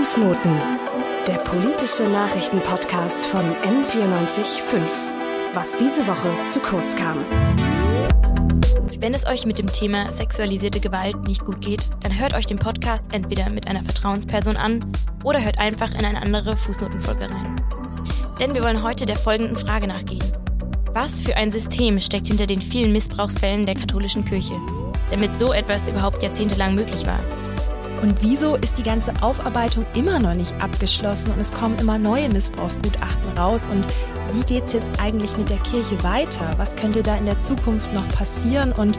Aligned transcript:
Fußnoten, 0.00 0.56
der 1.28 1.34
politische 1.34 2.04
Nachrichtenpodcast 2.04 3.26
von 3.26 3.42
M945. 3.42 4.80
Was 5.52 5.76
diese 5.76 6.06
Woche 6.06 6.30
zu 6.48 6.58
kurz 6.60 6.96
kam. 6.96 7.18
Wenn 8.98 9.12
es 9.12 9.26
euch 9.26 9.44
mit 9.44 9.58
dem 9.58 9.70
Thema 9.70 10.10
sexualisierte 10.10 10.80
Gewalt 10.80 11.28
nicht 11.28 11.44
gut 11.44 11.60
geht, 11.60 11.90
dann 12.02 12.18
hört 12.18 12.32
euch 12.32 12.46
den 12.46 12.58
Podcast 12.58 13.04
entweder 13.12 13.52
mit 13.52 13.68
einer 13.68 13.82
Vertrauensperson 13.82 14.56
an 14.56 14.80
oder 15.22 15.44
hört 15.44 15.58
einfach 15.58 15.90
in 15.90 16.06
eine 16.06 16.22
andere 16.22 16.56
Fußnotenfolge 16.56 17.24
rein. 17.24 17.56
Denn 18.40 18.54
wir 18.54 18.64
wollen 18.64 18.82
heute 18.82 19.04
der 19.04 19.16
folgenden 19.16 19.56
Frage 19.56 19.86
nachgehen. 19.86 20.24
Was 20.94 21.20
für 21.20 21.36
ein 21.36 21.50
System 21.50 22.00
steckt 22.00 22.28
hinter 22.28 22.46
den 22.46 22.62
vielen 22.62 22.92
Missbrauchsfällen 22.92 23.66
der 23.66 23.74
katholischen 23.74 24.24
Kirche, 24.24 24.54
damit 25.10 25.36
so 25.36 25.52
etwas 25.52 25.86
überhaupt 25.90 26.22
jahrzehntelang 26.22 26.74
möglich 26.74 27.06
war? 27.06 27.20
Und 28.02 28.22
wieso 28.22 28.56
ist 28.56 28.78
die 28.78 28.82
ganze 28.82 29.12
Aufarbeitung 29.22 29.84
immer 29.94 30.18
noch 30.18 30.34
nicht 30.34 30.54
abgeschlossen 30.62 31.32
und 31.32 31.38
es 31.38 31.52
kommen 31.52 31.78
immer 31.78 31.98
neue 31.98 32.30
Missbrauchsgutachten 32.30 33.36
raus? 33.36 33.68
Und 33.70 33.86
wie 34.32 34.42
geht 34.44 34.64
es 34.64 34.72
jetzt 34.72 35.00
eigentlich 35.00 35.36
mit 35.36 35.50
der 35.50 35.58
Kirche 35.58 36.02
weiter? 36.02 36.50
Was 36.56 36.76
könnte 36.76 37.02
da 37.02 37.16
in 37.16 37.26
der 37.26 37.38
Zukunft 37.38 37.92
noch 37.92 38.08
passieren 38.08 38.72
und 38.72 38.98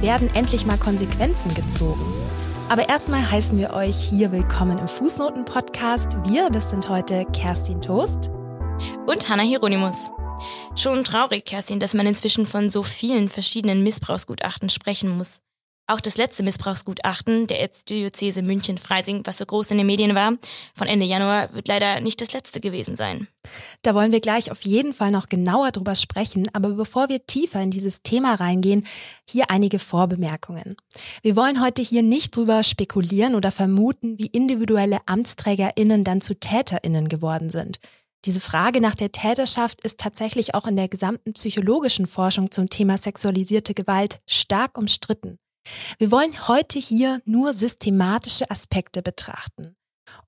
werden 0.00 0.28
endlich 0.34 0.66
mal 0.66 0.78
Konsequenzen 0.78 1.54
gezogen? 1.54 2.04
Aber 2.68 2.88
erstmal 2.88 3.30
heißen 3.30 3.56
wir 3.56 3.72
euch 3.72 3.96
hier 3.96 4.32
willkommen 4.32 4.78
im 4.78 4.88
Fußnoten-Podcast. 4.88 6.16
Wir, 6.24 6.50
das 6.50 6.70
sind 6.70 6.88
heute 6.88 7.26
Kerstin 7.32 7.80
Toast 7.80 8.30
und 9.06 9.28
Hanna 9.28 9.44
Hieronymus. 9.44 10.10
Schon 10.74 11.04
traurig, 11.04 11.44
Kerstin, 11.44 11.78
dass 11.78 11.94
man 11.94 12.06
inzwischen 12.06 12.46
von 12.46 12.68
so 12.68 12.82
vielen 12.82 13.28
verschiedenen 13.28 13.84
Missbrauchsgutachten 13.84 14.70
sprechen 14.70 15.16
muss. 15.16 15.40
Auch 15.90 16.00
das 16.00 16.16
letzte 16.16 16.44
Missbrauchsgutachten 16.44 17.48
der 17.48 17.58
Erzdiözese 17.58 18.42
München-Freising, 18.42 19.22
was 19.24 19.38
so 19.38 19.44
groß 19.44 19.72
in 19.72 19.78
den 19.78 19.88
Medien 19.88 20.14
war, 20.14 20.34
von 20.72 20.86
Ende 20.86 21.04
Januar, 21.04 21.52
wird 21.52 21.66
leider 21.66 22.00
nicht 22.00 22.20
das 22.20 22.32
letzte 22.32 22.60
gewesen 22.60 22.94
sein. 22.94 23.26
Da 23.82 23.92
wollen 23.92 24.12
wir 24.12 24.20
gleich 24.20 24.52
auf 24.52 24.62
jeden 24.62 24.94
Fall 24.94 25.10
noch 25.10 25.26
genauer 25.26 25.72
drüber 25.72 25.96
sprechen, 25.96 26.48
aber 26.52 26.68
bevor 26.68 27.08
wir 27.08 27.26
tiefer 27.26 27.60
in 27.60 27.72
dieses 27.72 28.02
Thema 28.04 28.34
reingehen, 28.34 28.86
hier 29.28 29.50
einige 29.50 29.80
Vorbemerkungen. 29.80 30.76
Wir 31.22 31.34
wollen 31.34 31.60
heute 31.60 31.82
hier 31.82 32.04
nicht 32.04 32.36
drüber 32.36 32.62
spekulieren 32.62 33.34
oder 33.34 33.50
vermuten, 33.50 34.16
wie 34.16 34.26
individuelle 34.26 35.00
AmtsträgerInnen 35.06 36.04
dann 36.04 36.20
zu 36.20 36.38
TäterInnen 36.38 37.08
geworden 37.08 37.50
sind. 37.50 37.80
Diese 38.26 38.38
Frage 38.38 38.80
nach 38.80 38.94
der 38.94 39.10
Täterschaft 39.10 39.80
ist 39.80 39.98
tatsächlich 39.98 40.54
auch 40.54 40.68
in 40.68 40.76
der 40.76 40.86
gesamten 40.86 41.32
psychologischen 41.32 42.06
Forschung 42.06 42.52
zum 42.52 42.68
Thema 42.68 42.96
sexualisierte 42.96 43.74
Gewalt 43.74 44.20
stark 44.24 44.78
umstritten. 44.78 45.40
Wir 45.98 46.10
wollen 46.10 46.48
heute 46.48 46.78
hier 46.78 47.20
nur 47.24 47.52
systematische 47.54 48.50
Aspekte 48.50 49.02
betrachten. 49.02 49.76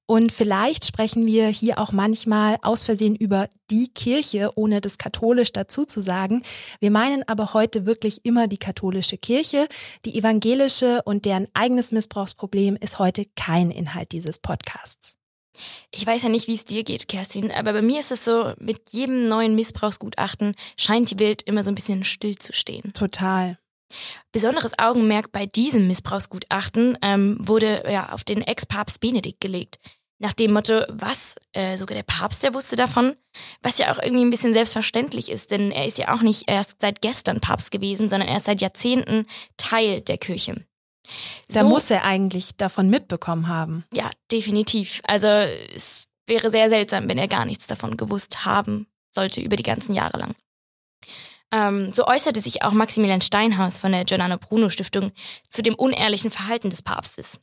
Und 0.06 0.30
vielleicht 0.30 0.84
sprechen 0.84 1.26
wir 1.26 1.48
hier 1.48 1.78
auch 1.78 1.92
manchmal 1.92 2.58
aus 2.62 2.84
Versehen 2.84 3.16
über 3.16 3.48
die 3.70 3.88
Kirche, 3.88 4.50
ohne 4.56 4.80
das 4.80 4.98
katholisch 4.98 5.52
dazu 5.52 5.84
zu 5.84 6.00
sagen. 6.00 6.42
Wir 6.80 6.90
meinen 6.90 7.26
aber 7.26 7.54
heute 7.54 7.86
wirklich 7.86 8.24
immer 8.24 8.46
die 8.46 8.58
katholische 8.58 9.16
Kirche. 9.16 9.68
Die 10.04 10.18
evangelische 10.18 11.02
und 11.04 11.24
deren 11.24 11.48
eigenes 11.54 11.92
Missbrauchsproblem 11.92 12.76
ist 12.76 12.98
heute 12.98 13.26
kein 13.36 13.70
Inhalt 13.70 14.12
dieses 14.12 14.38
Podcasts. 14.38 15.16
Ich 15.90 16.06
weiß 16.06 16.22
ja 16.22 16.28
nicht, 16.28 16.48
wie 16.48 16.54
es 16.54 16.64
dir 16.64 16.82
geht, 16.82 17.08
Kerstin, 17.08 17.52
aber 17.52 17.72
bei 17.72 17.82
mir 17.82 18.00
ist 18.00 18.10
es 18.10 18.24
so, 18.24 18.54
mit 18.58 18.90
jedem 18.90 19.28
neuen 19.28 19.54
Missbrauchsgutachten 19.54 20.54
scheint 20.78 21.10
die 21.10 21.18
Welt 21.18 21.42
immer 21.42 21.62
so 21.62 21.70
ein 21.70 21.74
bisschen 21.74 22.04
still 22.04 22.36
zu 22.36 22.52
stehen. 22.52 22.92
Total. 22.94 23.58
Besonderes 24.32 24.78
Augenmerk 24.78 25.32
bei 25.32 25.46
diesem 25.46 25.86
Missbrauchsgutachten 25.86 26.98
ähm, 27.02 27.38
wurde 27.40 27.84
ja 27.90 28.10
auf 28.10 28.24
den 28.24 28.42
Ex-Papst 28.42 29.00
Benedikt 29.00 29.40
gelegt. 29.40 29.78
Nach 30.18 30.32
dem 30.32 30.52
Motto, 30.52 30.84
was? 30.88 31.34
Äh, 31.52 31.76
sogar 31.76 31.96
der 31.96 32.04
Papst, 32.04 32.44
der 32.44 32.54
wusste 32.54 32.76
davon? 32.76 33.16
Was 33.60 33.78
ja 33.78 33.92
auch 33.92 34.00
irgendwie 34.00 34.24
ein 34.24 34.30
bisschen 34.30 34.54
selbstverständlich 34.54 35.30
ist, 35.30 35.50
denn 35.50 35.72
er 35.72 35.86
ist 35.86 35.98
ja 35.98 36.14
auch 36.14 36.22
nicht 36.22 36.48
erst 36.48 36.80
seit 36.80 37.02
gestern 37.02 37.40
Papst 37.40 37.72
gewesen, 37.72 38.08
sondern 38.08 38.28
er 38.28 38.36
ist 38.36 38.46
seit 38.46 38.60
Jahrzehnten 38.60 39.26
Teil 39.56 40.00
der 40.00 40.18
Kirche. 40.18 40.64
Da 41.48 41.60
so, 41.60 41.68
muss 41.68 41.90
er 41.90 42.04
eigentlich 42.04 42.56
davon 42.56 42.88
mitbekommen 42.88 43.48
haben. 43.48 43.84
Ja, 43.92 44.10
definitiv. 44.30 45.00
Also 45.04 45.26
es 45.26 46.06
wäre 46.26 46.50
sehr 46.50 46.68
seltsam, 46.68 47.08
wenn 47.08 47.18
er 47.18 47.28
gar 47.28 47.44
nichts 47.44 47.66
davon 47.66 47.96
gewusst 47.96 48.44
haben 48.44 48.86
sollte 49.14 49.40
über 49.40 49.56
die 49.56 49.62
ganzen 49.62 49.94
Jahre 49.94 50.18
lang. 50.18 50.34
Ähm, 51.52 51.92
so 51.92 52.06
äußerte 52.06 52.40
sich 52.40 52.62
auch 52.62 52.72
Maximilian 52.72 53.20
Steinhaus 53.20 53.78
von 53.78 53.92
der 53.92 54.04
Giordano 54.04 54.38
Bruno 54.38 54.70
Stiftung 54.70 55.12
zu 55.50 55.62
dem 55.62 55.74
unehrlichen 55.74 56.30
Verhalten 56.30 56.70
des 56.70 56.82
Papstes. 56.82 57.38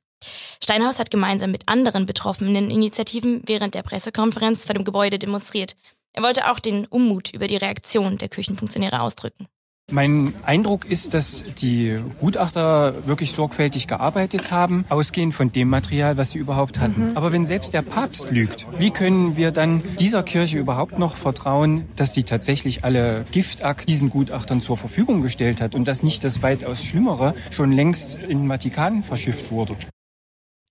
Steinhaus 0.61 0.99
hat 0.99 1.11
gemeinsam 1.11 1.51
mit 1.51 1.69
anderen 1.69 2.05
betroffenen 2.05 2.71
Initiativen 2.71 3.41
während 3.45 3.75
der 3.75 3.83
Pressekonferenz 3.83 4.65
vor 4.65 4.73
dem 4.73 4.83
Gebäude 4.83 5.19
demonstriert. 5.19 5.75
Er 6.13 6.23
wollte 6.23 6.51
auch 6.51 6.59
den 6.59 6.85
Unmut 6.87 7.31
über 7.33 7.47
die 7.47 7.57
Reaktion 7.57 8.17
der 8.17 8.29
Kirchenfunktionäre 8.29 8.99
ausdrücken. 8.99 9.47
Mein 9.91 10.33
Eindruck 10.44 10.85
ist, 10.85 11.13
dass 11.13 11.55
die 11.55 12.00
Gutachter 12.19 13.07
wirklich 13.07 13.31
sorgfältig 13.31 13.88
gearbeitet 13.88 14.51
haben, 14.51 14.85
ausgehend 14.89 15.33
von 15.33 15.51
dem 15.51 15.69
Material, 15.69 16.17
was 16.17 16.31
sie 16.31 16.39
überhaupt 16.39 16.79
hatten. 16.79 17.09
Mhm. 17.09 17.17
Aber 17.17 17.31
wenn 17.31 17.45
selbst 17.45 17.73
der 17.73 17.81
Papst 17.81 18.29
lügt, 18.29 18.67
wie 18.77 18.91
können 18.91 19.35
wir 19.35 19.51
dann 19.51 19.81
dieser 20.00 20.23
Kirche 20.23 20.57
überhaupt 20.57 21.00
noch 21.00 21.16
vertrauen, 21.16 21.88
dass 21.95 22.13
sie 22.13 22.23
tatsächlich 22.23 22.83
alle 22.83 23.25
Giftakt 23.31 23.89
diesen 23.89 24.09
Gutachtern 24.09 24.61
zur 24.61 24.77
Verfügung 24.77 25.22
gestellt 25.22 25.61
hat 25.61 25.75
und 25.75 25.88
dass 25.88 26.03
nicht 26.03 26.23
das 26.23 26.41
weitaus 26.41 26.83
Schlimmere 26.83 27.33
schon 27.51 27.71
längst 27.71 28.16
in 28.16 28.41
den 28.41 28.47
Vatikan 28.47 29.03
verschifft 29.03 29.51
wurde? 29.51 29.75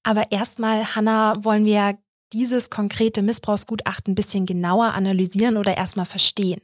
Aber 0.04 0.30
erstmal, 0.30 0.94
Hanna, 0.94 1.34
wollen 1.42 1.64
wir 1.64 1.98
dieses 2.32 2.70
konkrete 2.70 3.22
Missbrauchsgutachten 3.22 4.12
ein 4.12 4.14
bisschen 4.14 4.46
genauer 4.46 4.94
analysieren 4.94 5.56
oder 5.56 5.76
erstmal 5.76 6.06
verstehen. 6.06 6.60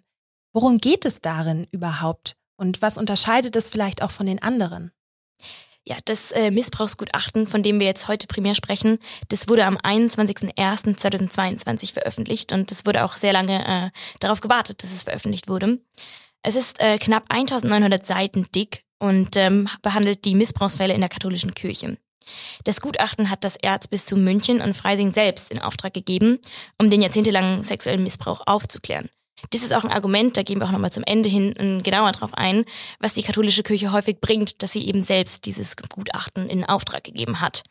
Worum 0.52 0.78
geht 0.78 1.04
es 1.04 1.20
darin 1.20 1.66
überhaupt? 1.72 2.36
Und 2.56 2.82
was 2.82 2.98
unterscheidet 2.98 3.56
es 3.56 3.70
vielleicht 3.70 4.02
auch 4.02 4.10
von 4.10 4.26
den 4.26 4.42
anderen? 4.42 4.92
Ja, 5.86 5.96
das 6.06 6.32
äh, 6.32 6.50
Missbrauchsgutachten, 6.50 7.46
von 7.46 7.62
dem 7.62 7.78
wir 7.78 7.86
jetzt 7.86 8.08
heute 8.08 8.26
primär 8.26 8.54
sprechen, 8.54 8.98
das 9.28 9.48
wurde 9.48 9.66
am 9.66 9.76
21.01.2022 9.76 11.92
veröffentlicht 11.92 12.52
und 12.52 12.72
es 12.72 12.86
wurde 12.86 13.04
auch 13.04 13.16
sehr 13.16 13.34
lange 13.34 13.66
äh, 13.66 13.90
darauf 14.18 14.40
gewartet, 14.40 14.82
dass 14.82 14.92
es 14.92 15.02
veröffentlicht 15.02 15.46
wurde. 15.46 15.80
Es 16.42 16.56
ist 16.56 16.80
äh, 16.80 16.96
knapp 16.96 17.24
1900 17.28 18.06
Seiten 18.06 18.46
dick 18.54 18.84
und 18.98 19.36
ähm, 19.36 19.68
behandelt 19.82 20.24
die 20.24 20.34
Missbrauchsfälle 20.34 20.94
in 20.94 21.00
der 21.00 21.10
katholischen 21.10 21.52
Kirche. 21.52 21.98
Das 22.64 22.80
Gutachten 22.80 23.28
hat 23.28 23.44
das 23.44 23.56
Erzbistum 23.56 24.24
München 24.24 24.62
und 24.62 24.74
Freising 24.74 25.12
selbst 25.12 25.52
in 25.52 25.60
Auftrag 25.60 25.92
gegeben, 25.92 26.38
um 26.78 26.88
den 26.88 27.02
jahrzehntelangen 27.02 27.62
sexuellen 27.62 28.02
Missbrauch 28.02 28.40
aufzuklären. 28.46 29.10
Das 29.50 29.62
ist 29.62 29.74
auch 29.74 29.84
ein 29.84 29.92
Argument, 29.92 30.36
da 30.36 30.42
gehen 30.42 30.60
wir 30.60 30.66
auch 30.66 30.72
nochmal 30.72 30.92
zum 30.92 31.04
Ende 31.04 31.28
hin 31.28 31.54
ähm, 31.58 31.82
genauer 31.82 32.12
drauf 32.12 32.34
ein, 32.34 32.64
was 33.00 33.14
die 33.14 33.22
katholische 33.22 33.62
Kirche 33.62 33.92
häufig 33.92 34.20
bringt, 34.20 34.62
dass 34.62 34.72
sie 34.72 34.86
eben 34.86 35.02
selbst 35.02 35.44
dieses 35.44 35.76
Gutachten 35.76 36.48
in 36.48 36.64
Auftrag 36.64 37.04
gegeben 37.04 37.40
hat. 37.40 37.64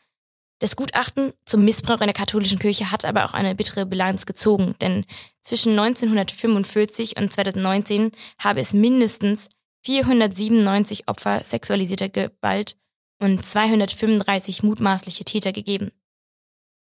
Das 0.60 0.76
Gutachten 0.76 1.32
zum 1.44 1.64
Missbrauch 1.64 2.00
in 2.00 2.06
der 2.06 2.14
katholischen 2.14 2.58
Kirche 2.58 2.90
hat 2.90 3.04
aber 3.04 3.24
auch 3.24 3.34
eine 3.34 3.54
bittere 3.54 3.86
Bilanz 3.86 4.24
gezogen, 4.24 4.74
denn 4.80 5.04
zwischen 5.40 5.78
1945 5.78 7.16
und 7.16 7.32
2019 7.32 8.12
habe 8.38 8.60
es 8.60 8.72
mindestens 8.72 9.48
497 9.84 11.08
Opfer 11.08 11.42
sexualisierter 11.44 12.08
Gewalt 12.08 12.76
und 13.20 13.44
235 13.44 14.62
mutmaßliche 14.62 15.24
Täter 15.24 15.52
gegeben. 15.52 15.90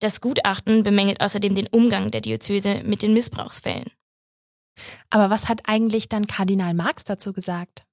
Das 0.00 0.20
Gutachten 0.20 0.82
bemängelt 0.82 1.20
außerdem 1.20 1.54
den 1.54 1.68
Umgang 1.68 2.10
der 2.10 2.20
Diözese 2.20 2.82
mit 2.84 3.02
den 3.02 3.14
Missbrauchsfällen. 3.14 3.90
Aber 5.10 5.30
was 5.30 5.48
hat 5.48 5.60
eigentlich 5.64 6.08
dann 6.08 6.26
Kardinal 6.26 6.74
Marx 6.74 7.04
dazu 7.04 7.32
gesagt? 7.32 7.84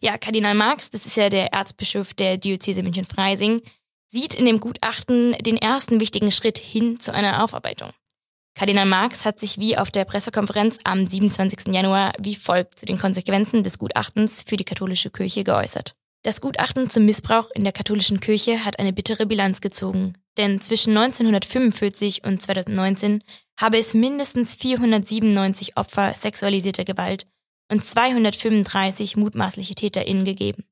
Ja, 0.00 0.18
Kardinal 0.18 0.54
Marx, 0.54 0.90
das 0.90 1.06
ist 1.06 1.16
ja 1.16 1.28
der 1.28 1.52
Erzbischof 1.52 2.14
der 2.14 2.36
Diözese 2.36 2.82
München-Freising, 2.82 3.62
sieht 4.10 4.34
in 4.34 4.46
dem 4.46 4.60
Gutachten 4.60 5.32
den 5.40 5.56
ersten 5.56 6.00
wichtigen 6.00 6.30
Schritt 6.30 6.58
hin 6.58 7.00
zu 7.00 7.12
einer 7.12 7.42
Aufarbeitung. 7.42 7.90
Kardinal 8.56 8.86
Marx 8.86 9.24
hat 9.24 9.40
sich 9.40 9.58
wie 9.58 9.76
auf 9.76 9.90
der 9.90 10.04
Pressekonferenz 10.04 10.78
am 10.84 11.06
27. 11.06 11.74
Januar 11.74 12.12
wie 12.20 12.36
folgt 12.36 12.78
zu 12.78 12.86
den 12.86 12.98
Konsequenzen 12.98 13.64
des 13.64 13.78
Gutachtens 13.78 14.44
für 14.46 14.56
die 14.56 14.64
katholische 14.64 15.10
Kirche 15.10 15.42
geäußert. 15.42 15.96
Das 16.22 16.40
Gutachten 16.40 16.88
zum 16.88 17.04
Missbrauch 17.04 17.50
in 17.50 17.64
der 17.64 17.72
katholischen 17.72 18.20
Kirche 18.20 18.64
hat 18.64 18.78
eine 18.78 18.92
bittere 18.92 19.26
Bilanz 19.26 19.60
gezogen, 19.60 20.14
denn 20.36 20.60
zwischen 20.60 20.96
1945 20.96 22.24
und 22.24 22.40
2019 22.42 23.22
habe 23.58 23.78
es 23.78 23.94
mindestens 23.94 24.54
497 24.54 25.76
Opfer 25.76 26.12
sexualisierter 26.12 26.84
Gewalt 26.84 27.26
und 27.70 27.84
235 27.84 29.16
mutmaßliche 29.16 29.74
TäterInnen 29.74 30.24
gegeben. 30.24 30.64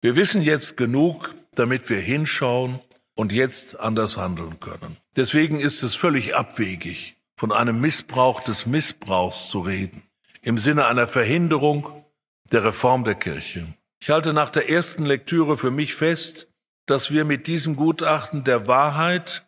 Wir 0.00 0.16
wissen 0.16 0.42
jetzt 0.42 0.76
genug, 0.76 1.34
damit 1.54 1.88
wir 1.88 2.00
hinschauen 2.00 2.80
und 3.14 3.32
jetzt 3.32 3.80
anders 3.80 4.16
handeln 4.16 4.60
können. 4.60 4.98
Deswegen 5.16 5.60
ist 5.60 5.82
es 5.82 5.94
völlig 5.94 6.34
abwegig, 6.34 7.16
von 7.36 7.52
einem 7.52 7.80
Missbrauch 7.80 8.42
des 8.42 8.66
Missbrauchs 8.66 9.48
zu 9.48 9.60
reden, 9.60 10.02
im 10.42 10.58
Sinne 10.58 10.86
einer 10.86 11.06
Verhinderung 11.06 12.04
der 12.52 12.64
Reform 12.64 13.04
der 13.04 13.14
Kirche. 13.14 13.74
Ich 14.00 14.10
halte 14.10 14.34
nach 14.34 14.50
der 14.50 14.68
ersten 14.68 15.06
Lektüre 15.06 15.56
für 15.56 15.70
mich 15.70 15.94
fest, 15.94 16.48
dass 16.86 17.10
wir 17.10 17.24
mit 17.24 17.46
diesem 17.46 17.76
Gutachten 17.76 18.44
der 18.44 18.66
Wahrheit 18.66 19.44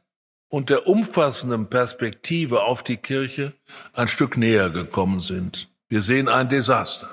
und 0.48 0.70
der 0.70 0.86
umfassenden 0.86 1.68
Perspektive 1.68 2.64
auf 2.64 2.82
die 2.82 2.96
Kirche 2.96 3.52
ein 3.92 4.08
Stück 4.08 4.36
näher 4.36 4.70
gekommen 4.70 5.18
sind. 5.18 5.68
Wir 5.88 6.00
sehen 6.00 6.28
ein 6.28 6.48
Desaster. 6.48 7.08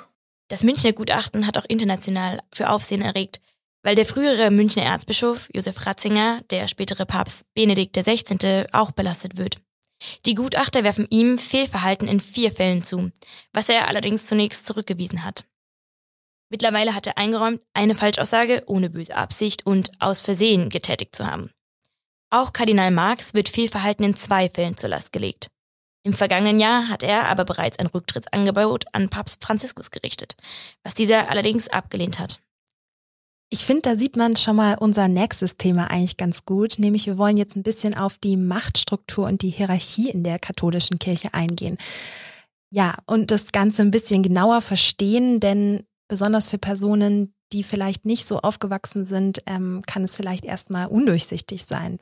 Das 0.48 0.64
Münchner 0.64 0.94
Gutachten 0.94 1.48
hat 1.48 1.58
auch 1.58 1.66
international 1.66 2.40
für 2.54 2.70
Aufsehen 2.70 3.02
erregt, 3.02 3.42
weil 3.82 3.96
der 3.96 4.06
frühere 4.06 4.52
Münchner 4.52 4.84
Erzbischof 4.84 5.50
Josef 5.54 5.86
Ratzinger, 5.86 6.42
der 6.50 6.68
spätere 6.68 7.06
Papst 7.06 7.46
Benedikt 7.54 7.96
XVI. 7.96 8.66
auch 8.72 8.92
belastet 8.92 9.38
wird. 9.38 9.58
Die 10.26 10.36
Gutachter 10.36 10.84
werfen 10.84 11.08
ihm 11.10 11.38
Fehlverhalten 11.38 12.08
in 12.08 12.20
vier 12.20 12.52
Fällen 12.52 12.84
zu, 12.84 13.12
was 13.54 13.70
er 13.70 13.88
allerdings 13.88 14.26
zunächst 14.26 14.68
zurückgewiesen 14.68 15.24
hat. 15.24 15.46
Mittlerweile 16.54 16.94
hat 16.94 17.08
er 17.08 17.18
eingeräumt, 17.18 17.62
eine 17.74 17.96
Falschaussage 17.96 18.62
ohne 18.68 18.92
böse 18.92 19.16
Absicht 19.16 19.66
und 19.66 19.90
aus 19.98 20.22
Versehen 20.22 20.70
getätigt 20.70 21.16
zu 21.16 21.26
haben. 21.26 21.50
Auch 22.30 22.54
Kardinal 22.54 22.92
Marx 22.92 23.34
wird 23.34 23.50
Fehlverhalten 23.50 24.06
in 24.06 24.16
zwei 24.16 24.50
Fällen 24.50 24.78
zur 24.78 24.90
Last 24.92 25.12
gelegt. 25.12 25.48
Im 26.04 26.14
vergangenen 26.14 26.60
Jahr 26.60 26.90
hat 26.90 27.02
er 27.02 27.28
aber 27.28 27.44
bereits 27.44 27.80
ein 27.80 27.88
Rücktrittsangebot 27.88 28.86
an 28.92 29.10
Papst 29.10 29.44
Franziskus 29.44 29.90
gerichtet, 29.90 30.36
was 30.84 30.94
dieser 30.94 31.32
allerdings 31.32 31.70
abgelehnt 31.70 32.20
hat. 32.20 32.40
Ich 33.50 33.66
finde, 33.66 33.82
da 33.82 33.96
sieht 33.96 34.16
man 34.16 34.36
schon 34.36 34.56
mal 34.56 34.78
unser 34.78 35.08
nächstes 35.08 35.58
Thema 35.58 35.90
eigentlich 35.90 36.18
ganz 36.18 36.46
gut, 36.46 36.78
nämlich 36.78 37.08
wir 37.08 37.18
wollen 37.18 37.38
jetzt 37.38 37.56
ein 37.56 37.64
bisschen 37.64 37.98
auf 37.98 38.20
die 38.20 38.38
Machtstruktur 38.38 39.26
und 39.26 39.42
die 39.42 39.50
Hierarchie 39.50 40.12
in 40.12 40.24
der 40.24 40.38
katholischen 40.38 41.00
Kirche 41.00 41.34
eingehen. 41.34 41.80
Ja, 42.70 42.94
und 43.08 43.32
das 43.32 43.52
Ganze 43.52 43.82
ein 43.82 43.90
bisschen 43.90 44.22
genauer 44.22 44.62
verstehen, 44.62 45.40
denn 45.40 45.88
besonders 46.08 46.50
für 46.50 46.58
Personen, 46.58 47.34
die 47.52 47.64
vielleicht 47.64 48.06
nicht 48.06 48.28
so 48.28 48.40
aufgewachsen 48.40 49.06
sind, 49.06 49.42
ähm, 49.46 49.84
kann 49.86 50.04
es 50.04 50.16
vielleicht 50.16 50.46
erstmal 50.46 50.88
undurchsichtig 50.88 51.66
sein. 51.66 52.00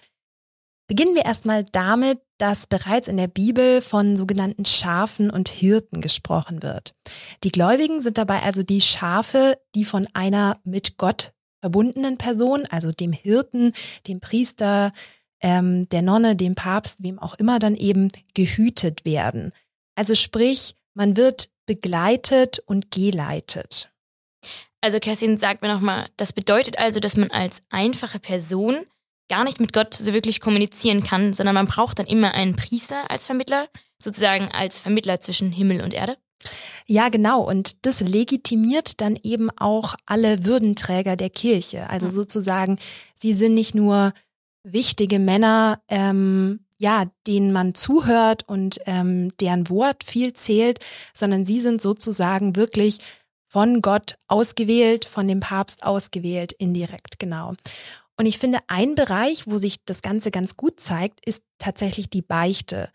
Beginnen 0.88 1.16
wir 1.16 1.24
erstmal 1.24 1.64
damit, 1.72 2.20
dass 2.38 2.68
bereits 2.68 3.08
in 3.08 3.16
der 3.16 3.28
Bibel 3.28 3.82
von 3.82 4.18
sogenannten 4.18 4.66
Schafen 4.66 5.30
und 5.30 5.48
Hirten 5.48 6.02
gesprochen 6.02 6.64
wird. 6.64 6.96
Die 7.44 7.52
Gläubigen 7.52 8.02
sind 8.02 8.18
dabei 8.18 8.42
also 8.42 8.64
die 8.64 8.82
Schafe, 8.82 9.58
die 9.76 9.86
von 9.86 10.08
einer 10.14 10.58
mit 10.64 10.98
Gott 10.98 11.34
verbundenen 11.62 12.18
Person, 12.18 12.66
also 12.70 12.92
dem 12.92 13.14
Hirten, 13.14 13.74
dem 14.08 14.20
Priester, 14.20 14.92
ähm, 15.40 15.88
der 15.90 16.02
Nonne, 16.02 16.36
dem 16.36 16.56
Papst, 16.56 17.04
wem 17.04 17.20
auch 17.20 17.36
immer 17.36 17.60
dann 17.60 17.76
eben 17.76 18.12
gehütet 18.34 19.06
werden. 19.06 19.54
Also 19.96 20.16
sprich, 20.16 20.76
man 20.94 21.16
wird 21.16 21.50
begleitet 21.66 22.60
und 22.60 22.92
geleitet. 22.92 23.91
Also 24.82 25.00
Kerstin, 25.00 25.38
sagt 25.38 25.62
mir 25.62 25.72
nochmal, 25.72 26.08
das 26.18 26.34
bedeutet 26.34 26.80
also, 26.80 27.00
dass 27.00 27.16
man 27.16 27.30
als 27.30 27.62
einfache 27.70 28.20
Person 28.20 28.86
gar 29.30 29.44
nicht 29.44 29.60
mit 29.60 29.74
Gott 29.74 29.94
so 29.94 30.14
wirklich 30.14 30.42
kommunizieren 30.42 31.04
kann, 31.04 31.34
sondern 31.34 31.56
man 31.56 31.68
braucht 31.68 32.00
dann 32.00 32.08
immer 32.08 32.34
einen 32.34 32.56
Priester 32.56 33.10
als 33.10 33.28
Vermittler, 33.28 33.70
sozusagen 34.02 34.50
als 34.50 34.80
Vermittler 34.80 35.22
zwischen 35.22 35.52
Himmel 35.52 35.82
und 35.82 35.94
Erde? 35.94 36.18
Ja, 36.88 37.10
genau. 37.10 37.42
Und 37.48 37.86
das 37.86 38.02
legitimiert 38.02 39.00
dann 39.00 39.18
eben 39.22 39.50
auch 39.52 39.96
alle 40.06 40.46
Würdenträger 40.46 41.16
der 41.16 41.30
Kirche. 41.30 41.90
Also 41.90 42.08
mhm. 42.08 42.12
sozusagen, 42.12 42.80
sie 43.14 43.34
sind 43.34 43.54
nicht 43.54 43.76
nur 43.76 44.14
wichtige 44.64 45.20
Männer, 45.20 45.82
ähm, 45.88 46.66
ja, 46.78 47.06
denen 47.28 47.52
man 47.52 47.76
zuhört 47.76 48.48
und 48.50 48.80
ähm, 48.88 49.30
deren 49.40 49.70
Wort 49.70 50.04
viel 50.04 50.34
zählt, 50.34 50.80
sondern 51.14 51.46
sie 51.46 51.60
sind 51.60 51.82
sozusagen 51.82 52.56
wirklich 52.56 53.00
von 53.52 53.82
Gott 53.82 54.16
ausgewählt, 54.30 55.04
von 55.04 55.28
dem 55.28 55.42
Papst 55.42 55.84
ausgewählt, 55.84 56.54
indirekt, 56.54 57.20
genau. 57.20 57.54
Und 58.16 58.26
ich 58.26 58.40
finde, 58.40 58.60
ein 58.68 58.96
Bereich, 58.96 59.46
wo 59.46 59.58
sich 59.58 59.84
das 59.84 60.02
Ganze 60.02 60.32
ganz 60.32 60.56
gut 60.56 60.80
zeigt, 60.80 61.20
ist 61.26 61.44
tatsächlich 61.58 62.10
die 62.10 62.22
Beichte, 62.22 62.90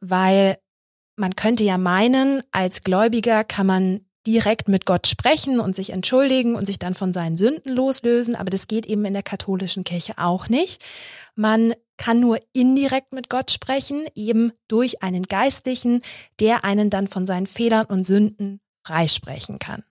weil 0.00 0.58
man 1.14 1.36
könnte 1.36 1.62
ja 1.62 1.78
meinen, 1.78 2.42
als 2.50 2.80
Gläubiger 2.80 3.44
kann 3.44 3.68
man 3.68 4.04
direkt 4.26 4.66
mit 4.66 4.84
Gott 4.84 5.06
sprechen 5.06 5.60
und 5.60 5.76
sich 5.76 5.90
entschuldigen 5.90 6.56
und 6.56 6.66
sich 6.66 6.80
dann 6.80 6.96
von 6.96 7.12
seinen 7.12 7.36
Sünden 7.36 7.72
loslösen, 7.72 8.34
aber 8.34 8.50
das 8.50 8.66
geht 8.66 8.86
eben 8.86 9.04
in 9.04 9.12
der 9.12 9.22
katholischen 9.22 9.84
Kirche 9.84 10.14
auch 10.16 10.48
nicht. 10.48 10.84
Man 11.36 11.72
kann 11.98 12.18
nur 12.18 12.40
indirekt 12.52 13.12
mit 13.12 13.30
Gott 13.30 13.52
sprechen, 13.52 14.06
eben 14.16 14.52
durch 14.66 15.04
einen 15.04 15.22
Geistlichen, 15.22 16.02
der 16.40 16.64
einen 16.64 16.90
dann 16.90 17.06
von 17.06 17.26
seinen 17.26 17.46
Fehlern 17.46 17.86
und 17.86 18.04
Sünden 18.04 18.60
freisprechen 18.84 19.60
kann. 19.60 19.84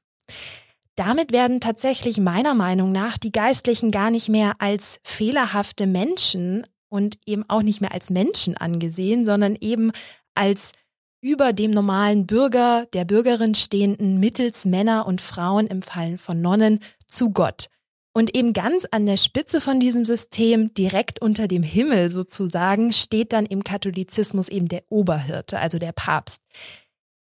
Damit 0.95 1.31
werden 1.31 1.61
tatsächlich 1.61 2.19
meiner 2.19 2.55
Meinung 2.55 2.91
nach 2.91 3.17
die 3.17 3.31
Geistlichen 3.31 3.91
gar 3.91 4.11
nicht 4.11 4.27
mehr 4.27 4.55
als 4.59 4.99
fehlerhafte 5.03 5.87
Menschen 5.87 6.63
und 6.89 7.17
eben 7.25 7.45
auch 7.47 7.61
nicht 7.61 7.79
mehr 7.79 7.93
als 7.93 8.09
Menschen 8.09 8.57
angesehen, 8.57 9.25
sondern 9.25 9.55
eben 9.55 9.91
als 10.35 10.73
über 11.21 11.53
dem 11.53 11.71
normalen 11.71 12.27
Bürger, 12.27 12.85
der 12.93 13.05
Bürgerin 13.05 13.55
stehenden 13.55 14.19
mittels 14.19 14.65
Männer 14.65 15.05
und 15.07 15.21
Frauen 15.21 15.67
im 15.67 15.81
Fallen 15.81 16.17
von 16.17 16.41
Nonnen 16.41 16.79
zu 17.07 17.31
Gott. 17.31 17.69
Und 18.13 18.35
eben 18.35 18.53
ganz 18.53 18.85
an 18.89 19.05
der 19.05 19.17
Spitze 19.17 19.61
von 19.61 19.79
diesem 19.79 20.05
System, 20.05 20.73
direkt 20.73 21.21
unter 21.21 21.47
dem 21.47 21.63
Himmel 21.63 22.09
sozusagen, 22.09 22.91
steht 22.91 23.33
dann 23.33 23.45
im 23.45 23.63
Katholizismus 23.63 24.49
eben 24.49 24.67
der 24.67 24.83
Oberhirte, 24.89 25.59
also 25.59 25.77
der 25.77 25.91
Papst. 25.91 26.41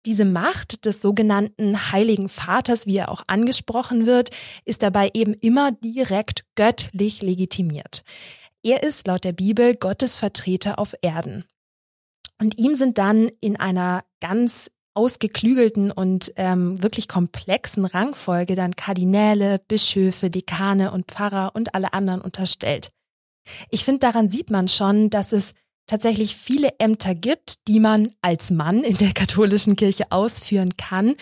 Diese 0.09 0.25
Macht 0.25 0.87
des 0.87 1.03
sogenannten 1.03 1.93
Heiligen 1.93 2.31
Vaters, 2.31 2.87
wie 2.87 2.97
er 2.97 3.11
auch 3.11 3.25
angesprochen 3.27 4.07
wird, 4.07 4.31
ist 4.65 4.83
dabei 4.83 5.11
eben 5.13 5.35
immer 5.35 5.71
direkt 5.71 6.47
göttlich 6.55 7.21
legitimiert. 7.21 8.05
Er 8.63 8.83
ist 8.85 9.07
laut 9.07 9.23
der 9.23 9.35
Bibel 9.35 9.75
Gottes 9.75 10.17
Vertreter 10.17 10.79
auf 10.79 10.95
Erden. 11.03 11.45
Und 12.41 12.59
ihm 12.59 12.75
sind 12.75 12.97
dann 12.97 13.31
in 13.43 13.61
einer 13.61 14.03
ganz 14.21 14.71
ausgeklügelten 14.95 15.91
und 15.91 16.33
ähm, 16.37 16.83
wirklich 16.83 17.07
komplexen 17.07 17.85
Rangfolge 17.85 18.55
dann 18.55 18.77
Kardinäle, 18.77 19.61
Bischöfe, 19.69 20.31
Dekane 20.31 20.91
und 20.91 21.09
Pfarrer 21.09 21.51
und 21.55 21.75
alle 21.75 21.93
anderen 21.93 22.23
unterstellt. 22.23 22.93
Ich 23.69 23.85
finde, 23.85 23.99
daran 23.99 24.31
sieht 24.31 24.49
man 24.49 24.69
schon, 24.69 25.11
dass 25.11 25.33
es 25.33 25.53
tatsächlich 25.89 26.37
viele 26.37 26.79
Ämter 26.79 27.17
gibt, 27.17 27.67
die 27.67 27.81
man 27.81 28.15
als 28.23 28.51
Mann 28.51 28.85
in 28.85 28.97
der 28.97 29.13
katholischen 29.15 29.75
Kirche 29.75 30.13
ausführen 30.13 30.77
kann 30.77 31.17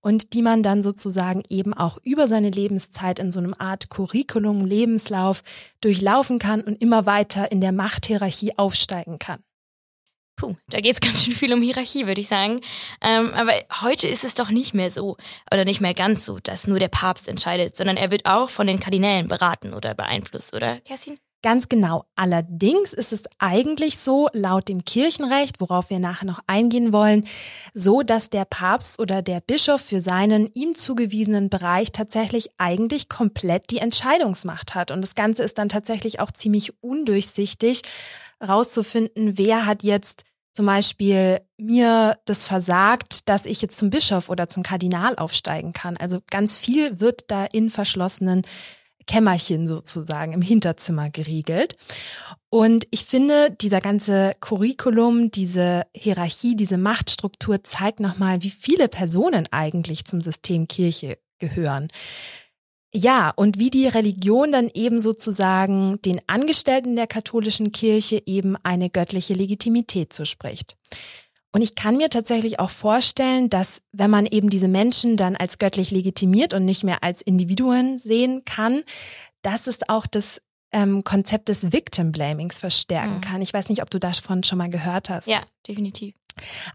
und 0.00 0.32
die 0.32 0.40
man 0.40 0.62
dann 0.62 0.82
sozusagen 0.82 1.42
eben 1.50 1.74
auch 1.74 1.98
über 2.02 2.28
seine 2.28 2.48
Lebenszeit 2.48 3.18
in 3.18 3.30
so 3.30 3.40
einem 3.40 3.54
Art 3.58 3.90
Curriculum, 3.90 4.64
Lebenslauf 4.64 5.42
durchlaufen 5.82 6.38
kann 6.38 6.62
und 6.62 6.80
immer 6.80 7.04
weiter 7.04 7.52
in 7.52 7.60
der 7.60 7.72
Machthierarchie 7.72 8.56
aufsteigen 8.56 9.18
kann. 9.18 9.40
Puh, 10.36 10.56
da 10.68 10.80
geht 10.80 10.94
es 10.94 11.00
ganz 11.06 11.22
schön 11.22 11.34
viel 11.34 11.52
um 11.52 11.62
Hierarchie, 11.62 12.06
würde 12.06 12.20
ich 12.20 12.28
sagen. 12.28 12.60
Ähm, 13.00 13.32
aber 13.34 13.52
heute 13.82 14.08
ist 14.08 14.24
es 14.24 14.34
doch 14.34 14.50
nicht 14.50 14.74
mehr 14.74 14.90
so, 14.90 15.16
oder 15.52 15.64
nicht 15.64 15.80
mehr 15.80 15.94
ganz 15.94 16.24
so, 16.24 16.38
dass 16.40 16.66
nur 16.66 16.78
der 16.78 16.88
Papst 16.88 17.28
entscheidet, 17.28 17.76
sondern 17.76 17.96
er 17.96 18.10
wird 18.10 18.26
auch 18.26 18.50
von 18.50 18.66
den 18.66 18.80
Kardinälen 18.80 19.28
beraten 19.28 19.74
oder 19.74 19.94
beeinflusst, 19.94 20.54
oder, 20.54 20.80
Kerstin? 20.80 21.18
Ganz 21.42 21.68
genau. 21.68 22.04
Allerdings 22.14 22.92
ist 22.92 23.12
es 23.12 23.24
eigentlich 23.38 23.98
so, 23.98 24.28
laut 24.32 24.68
dem 24.68 24.84
Kirchenrecht, 24.84 25.60
worauf 25.60 25.90
wir 25.90 25.98
nachher 25.98 26.24
noch 26.24 26.38
eingehen 26.46 26.92
wollen, 26.92 27.26
so, 27.74 28.02
dass 28.02 28.30
der 28.30 28.44
Papst 28.44 29.00
oder 29.00 29.22
der 29.22 29.40
Bischof 29.40 29.80
für 29.80 30.00
seinen 30.00 30.46
ihm 30.46 30.76
zugewiesenen 30.76 31.50
Bereich 31.50 31.90
tatsächlich 31.90 32.50
eigentlich 32.58 33.08
komplett 33.08 33.70
die 33.70 33.78
Entscheidungsmacht 33.78 34.76
hat. 34.76 34.92
Und 34.92 35.02
das 35.02 35.16
Ganze 35.16 35.42
ist 35.42 35.58
dann 35.58 35.68
tatsächlich 35.68 36.20
auch 36.20 36.30
ziemlich 36.30 36.80
undurchsichtig, 36.80 37.82
rauszufinden, 38.40 39.36
wer 39.36 39.66
hat 39.66 39.82
jetzt 39.82 40.24
zum 40.52 40.66
Beispiel 40.66 41.40
mir 41.56 42.18
das 42.26 42.44
versagt, 42.44 43.28
dass 43.28 43.46
ich 43.46 43.62
jetzt 43.62 43.78
zum 43.78 43.90
Bischof 43.90 44.28
oder 44.28 44.48
zum 44.48 44.62
Kardinal 44.62 45.16
aufsteigen 45.16 45.72
kann. 45.72 45.96
Also 45.96 46.20
ganz 46.30 46.58
viel 46.58 47.00
wird 47.00 47.30
da 47.30 47.46
in 47.46 47.70
verschlossenen 47.70 48.42
Kämmerchen 49.06 49.68
sozusagen 49.68 50.32
im 50.32 50.42
Hinterzimmer 50.42 51.10
geriegelt. 51.10 51.76
Und 52.50 52.86
ich 52.90 53.04
finde, 53.04 53.50
dieser 53.60 53.80
ganze 53.80 54.32
Curriculum, 54.40 55.30
diese 55.30 55.84
Hierarchie, 55.94 56.54
diese 56.56 56.78
Machtstruktur 56.78 57.64
zeigt 57.64 58.00
nochmal, 58.00 58.42
wie 58.42 58.50
viele 58.50 58.88
Personen 58.88 59.48
eigentlich 59.50 60.04
zum 60.04 60.20
System 60.20 60.68
Kirche 60.68 61.18
gehören. 61.38 61.88
Ja, 62.94 63.30
und 63.30 63.58
wie 63.58 63.70
die 63.70 63.86
Religion 63.86 64.52
dann 64.52 64.70
eben 64.74 65.00
sozusagen 65.00 66.00
den 66.02 66.20
Angestellten 66.26 66.94
der 66.94 67.06
katholischen 67.06 67.72
Kirche 67.72 68.22
eben 68.26 68.54
eine 68.62 68.90
göttliche 68.90 69.32
Legitimität 69.32 70.12
zuspricht. 70.12 70.76
Und 71.52 71.60
ich 71.60 71.74
kann 71.74 71.98
mir 71.98 72.08
tatsächlich 72.08 72.58
auch 72.58 72.70
vorstellen, 72.70 73.50
dass 73.50 73.82
wenn 73.92 74.10
man 74.10 74.26
eben 74.26 74.48
diese 74.48 74.68
Menschen 74.68 75.16
dann 75.16 75.36
als 75.36 75.58
göttlich 75.58 75.90
legitimiert 75.90 76.54
und 76.54 76.64
nicht 76.64 76.82
mehr 76.82 77.02
als 77.02 77.20
Individuen 77.20 77.98
sehen 77.98 78.44
kann, 78.44 78.82
dass 79.42 79.66
es 79.66 79.78
auch 79.88 80.06
das 80.06 80.40
ähm, 80.72 81.04
Konzept 81.04 81.48
des 81.48 81.72
Victim 81.72 82.10
Blamings 82.10 82.58
verstärken 82.58 83.16
mhm. 83.16 83.20
kann. 83.20 83.42
Ich 83.42 83.52
weiß 83.52 83.68
nicht, 83.68 83.82
ob 83.82 83.90
du 83.90 84.00
davon 84.00 84.42
schon 84.42 84.58
mal 84.58 84.70
gehört 84.70 85.10
hast. 85.10 85.26
Ja, 85.26 85.42
definitiv. 85.68 86.14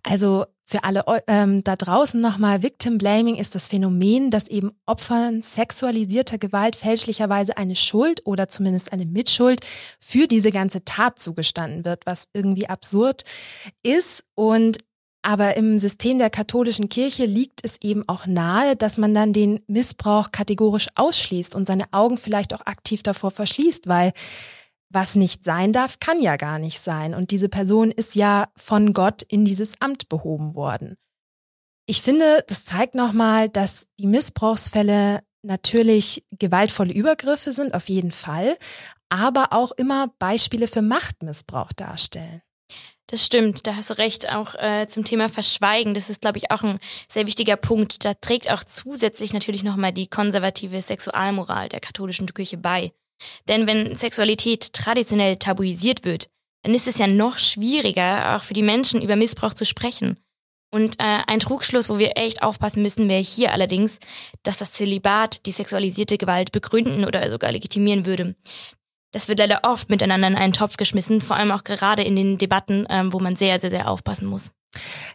Also 0.04 0.46
für 0.64 0.84
alle 0.84 1.04
ähm, 1.28 1.64
da 1.64 1.78
draußen 1.78 2.20
nochmal, 2.20 2.62
Victim 2.62 2.98
Blaming 2.98 3.36
ist 3.36 3.56
das 3.56 3.68
Phänomen, 3.68 4.32
dass 4.32 4.50
eben 4.50 4.72
Opfern 4.86 5.42
sexualisierter 5.42 6.38
Gewalt 6.38 6.76
fälschlicherweise 6.76 7.58
eine 7.58 7.76
Schuld 7.76 8.26
oder 8.26 8.50
zumindest 8.50 8.92
eine 8.92 9.06
Mitschuld 9.06 9.62
für 10.00 10.28
diese 10.28 10.52
ganze 10.52 10.84
Tat 10.84 11.20
zugestanden 11.20 11.86
wird, 11.86 12.06
was 12.06 12.28
irgendwie 12.34 12.68
absurd 12.68 13.24
ist. 13.82 14.26
Und 14.36 14.78
aber 15.22 15.56
im 15.58 15.80
System 15.80 16.20
der 16.20 16.30
katholischen 16.30 16.90
Kirche 16.90 17.26
liegt 17.26 17.60
es 17.64 17.82
eben 17.82 18.08
auch 18.08 18.28
nahe, 18.28 18.76
dass 18.76 18.98
man 18.98 19.14
dann 19.14 19.34
den 19.34 19.62
Missbrauch 19.68 20.32
kategorisch 20.32 20.88
ausschließt 20.96 21.56
und 21.56 21.66
seine 21.66 21.92
Augen 21.92 22.18
vielleicht 22.18 22.54
auch 22.54 22.66
aktiv 22.66 23.04
davor 23.04 23.32
verschließt, 23.32 23.88
weil 23.88 24.14
was 24.90 25.16
nicht 25.16 25.44
sein 25.44 25.74
darf, 25.74 26.00
kann 26.00 26.22
ja 26.22 26.38
gar 26.38 26.60
nicht 26.60 26.80
sein. 26.80 27.14
Und 27.14 27.32
diese 27.32 27.50
Person 27.50 27.92
ist 27.92 28.16
ja 28.16 28.50
von 28.56 28.94
Gott 28.94 29.22
in 29.22 29.46
dieses 29.46 29.82
Amt 29.82 30.10
behoben 30.10 30.56
worden. 30.56 30.98
Ich 31.86 32.02
finde, 32.02 32.44
das 32.48 32.66
zeigt 32.66 32.96
nochmal, 32.96 33.50
dass 33.50 33.88
die 34.00 34.08
Missbrauchsfälle 34.08 35.22
natürlich 35.42 36.26
gewaltvolle 36.32 36.94
Übergriffe 36.94 37.54
sind, 37.54 37.74
auf 37.74 37.88
jeden 37.90 38.12
Fall, 38.12 38.58
aber 39.10 39.54
auch 39.54 39.72
immer 39.72 40.14
Beispiele 40.20 40.68
für 40.68 40.82
Machtmissbrauch 40.82 41.72
darstellen. 41.74 42.42
Das 43.10 43.26
stimmt, 43.26 43.66
da 43.66 43.78
hast 43.78 43.90
du 43.90 43.98
recht. 43.98 44.36
Auch 44.36 44.54
äh, 44.56 44.88
zum 44.90 45.06
Thema 45.06 45.30
Verschweigen, 45.30 45.94
das 45.94 46.10
ist, 46.10 46.22
glaube 46.22 46.40
ich, 46.40 46.52
auch 46.52 46.62
ein 46.64 46.80
sehr 47.10 47.26
wichtiger 47.26 47.56
Punkt. 47.56 48.04
Da 48.04 48.14
trägt 48.14 48.52
auch 48.52 48.66
zusätzlich 48.66 49.32
natürlich 49.32 49.64
nochmal 49.64 49.94
die 49.94 50.08
konservative 50.08 50.82
Sexualmoral 50.82 51.70
der 51.70 51.80
katholischen 51.80 52.28
Kirche 52.34 52.58
bei. 52.58 52.92
Denn 53.48 53.68
wenn 53.68 53.96
Sexualität 53.96 54.74
traditionell 54.74 55.38
tabuisiert 55.38 56.06
wird, 56.06 56.30
dann 56.64 56.74
ist 56.74 56.88
es 56.88 56.98
ja 56.98 57.08
noch 57.08 57.38
schwieriger, 57.38 58.36
auch 58.36 58.44
für 58.44 58.54
die 58.54 58.62
Menschen 58.62 59.02
über 59.02 59.16
Missbrauch 59.16 59.54
zu 59.54 59.66
sprechen. 59.66 60.18
Und 60.70 61.00
äh, 61.00 61.20
ein 61.28 61.40
Trugschluss, 61.40 61.90
wo 61.90 61.98
wir 61.98 62.18
echt 62.18 62.44
aufpassen 62.44 62.82
müssen, 62.82 63.08
wäre 63.08 63.22
hier 63.22 63.54
allerdings, 63.54 64.00
dass 64.44 64.58
das 64.58 64.74
Zölibat 64.74 65.46
die 65.46 65.52
sexualisierte 65.52 66.18
Gewalt 66.18 66.52
begründen 66.52 67.06
oder 67.06 67.30
sogar 67.32 67.52
legitimieren 67.52 68.06
würde. 68.06 68.36
Das 69.14 69.30
wird 69.30 69.40
leider 69.40 69.62
oft 69.64 69.90
miteinander 69.90 70.28
in 70.28 70.36
einen 70.36 70.54
Topf 70.54 70.76
geschmissen, 70.76 71.22
vor 71.22 71.38
allem 71.38 71.52
auch 71.52 71.64
gerade 71.64 72.04
in 72.04 72.18
den 72.18 72.38
Debatten, 72.38 72.86
ähm, 72.90 73.14
wo 73.14 73.20
man 73.20 73.38
sehr, 73.38 73.60
sehr, 73.60 73.70
sehr 73.70 73.90
aufpassen 73.90 74.28
muss. 74.28 74.52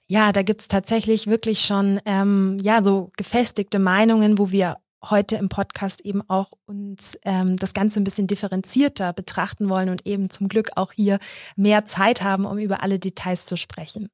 Ja, 0.09 0.33
da 0.33 0.43
gibt's 0.43 0.69
tatsächlich 0.69 1.27
wirklich 1.27 1.61
schon 1.61 2.01
ähm, 2.07 2.57
ja 2.63 2.83
so 2.83 3.11
gefestigte 3.17 3.79
Meinungen, 3.79 4.39
wo 4.39 4.51
wir 4.51 4.79
heute 5.05 5.37
im 5.37 5.49
Podcast 5.49 6.01
eben 6.03 6.23
auch 6.29 6.51
uns 6.67 7.19
ähm, 7.25 7.57
das 7.57 7.75
Ganze 7.75 8.01
ein 8.01 8.05
bisschen 8.05 8.27
differenzierter 8.27 9.13
betrachten 9.13 9.69
wollen 9.69 9.89
und 9.89 10.07
eben 10.07 10.31
zum 10.31 10.49
Glück 10.49 10.71
auch 10.77 10.93
hier 10.93 11.19
mehr 11.57 11.85
Zeit 11.85 12.23
haben, 12.23 12.45
um 12.45 12.59
über 12.59 12.83
alle 12.83 12.99
Details 12.99 13.47
zu 13.47 13.57
sprechen. 13.57 14.09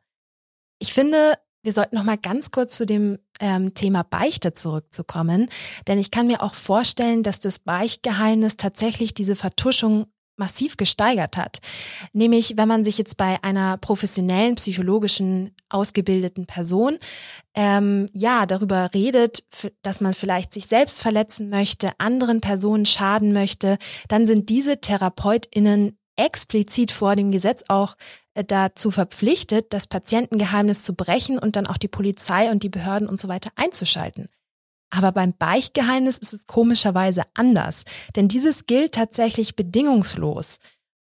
Ich 0.78 0.92
finde, 0.92 1.34
wir 1.62 1.72
sollten 1.72 1.96
noch 1.96 2.04
mal 2.04 2.18
ganz 2.18 2.50
kurz 2.50 2.76
zu 2.76 2.86
dem 2.86 3.18
ähm, 3.40 3.74
Thema 3.74 4.02
Beichte 4.02 4.54
zurückzukommen, 4.54 5.48
denn 5.86 5.98
ich 5.98 6.10
kann 6.10 6.26
mir 6.26 6.42
auch 6.42 6.54
vorstellen, 6.54 7.22
dass 7.22 7.40
das 7.40 7.58
Beichtgeheimnis 7.58 8.56
tatsächlich 8.56 9.12
diese 9.12 9.36
Vertuschung 9.36 10.06
massiv 10.38 10.76
gesteigert 10.76 11.36
hat. 11.36 11.58
Nämlich, 12.12 12.54
wenn 12.56 12.68
man 12.68 12.84
sich 12.84 12.98
jetzt 12.98 13.16
bei 13.16 13.42
einer 13.42 13.76
professionellen 13.76 14.54
psychologischen 14.54 15.54
ausgebildeten 15.68 16.46
Person 16.46 16.98
ähm, 17.54 18.06
ja 18.12 18.46
darüber 18.46 18.90
redet, 18.94 19.44
dass 19.82 20.00
man 20.00 20.14
vielleicht 20.14 20.54
sich 20.54 20.66
selbst 20.66 21.00
verletzen 21.00 21.50
möchte, 21.50 21.90
anderen 21.98 22.40
Personen 22.40 22.86
schaden 22.86 23.32
möchte, 23.32 23.78
dann 24.08 24.26
sind 24.26 24.48
diese 24.48 24.80
TherapeutInnen 24.80 25.98
explizit 26.18 26.90
vor 26.90 27.16
dem 27.16 27.30
Gesetz 27.30 27.64
auch 27.68 27.96
äh, 28.34 28.44
dazu 28.44 28.90
verpflichtet, 28.90 29.72
das 29.72 29.86
Patientengeheimnis 29.86 30.82
zu 30.82 30.94
brechen 30.94 31.38
und 31.38 31.56
dann 31.56 31.66
auch 31.66 31.76
die 31.76 31.88
Polizei 31.88 32.50
und 32.50 32.62
die 32.62 32.68
Behörden 32.68 33.08
und 33.08 33.20
so 33.20 33.28
weiter 33.28 33.50
einzuschalten. 33.56 34.28
Aber 34.90 35.12
beim 35.12 35.34
Beichtgeheimnis 35.34 36.18
ist 36.18 36.32
es 36.32 36.46
komischerweise 36.46 37.22
anders, 37.34 37.84
denn 38.16 38.28
dieses 38.28 38.66
gilt 38.66 38.92
tatsächlich 38.92 39.54
bedingungslos. 39.54 40.58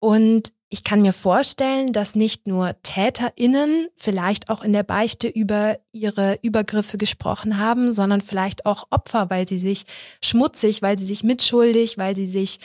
Und 0.01 0.53
ich 0.71 0.85
kann 0.85 1.01
mir 1.01 1.15
vorstellen, 1.15 1.93
dass 1.93 2.15
nicht 2.15 2.47
nur 2.47 2.77
Täterinnen 2.83 3.89
vielleicht 3.97 4.51
auch 4.51 4.63
in 4.63 4.75
der 4.75 4.83
Beichte 4.83 5.27
über 5.27 5.79
ihre 5.93 6.39
Übergriffe 6.43 6.99
gesprochen 6.99 7.59
haben, 7.59 7.91
sondern 7.91 8.21
vielleicht 8.21 8.67
auch 8.67 8.87
Opfer, 8.91 9.31
weil 9.31 9.49
sie 9.49 9.59
sich 9.59 9.87
schmutzig, 10.23 10.83
weil 10.83 10.99
sie 10.99 11.07
sich 11.07 11.25
mitschuldig, 11.25 11.97
weil 11.97 12.15
sie 12.15 12.29
sich 12.29 12.61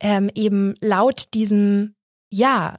ähm, 0.00 0.30
eben 0.34 0.74
laut 0.80 1.32
diesem 1.34 1.94
ja 2.30 2.76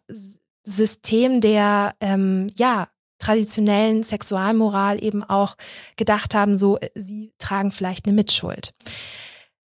System 0.64 1.42
der 1.42 1.96
ähm, 2.00 2.50
ja 2.56 2.90
traditionellen 3.20 4.04
Sexualmoral 4.04 5.04
eben 5.04 5.24
auch 5.24 5.56
gedacht 5.98 6.34
haben, 6.34 6.58
so 6.58 6.78
äh, 6.80 6.90
sie 6.96 7.32
tragen 7.38 7.72
vielleicht 7.72 8.06
eine 8.06 8.16
Mitschuld. 8.16 8.74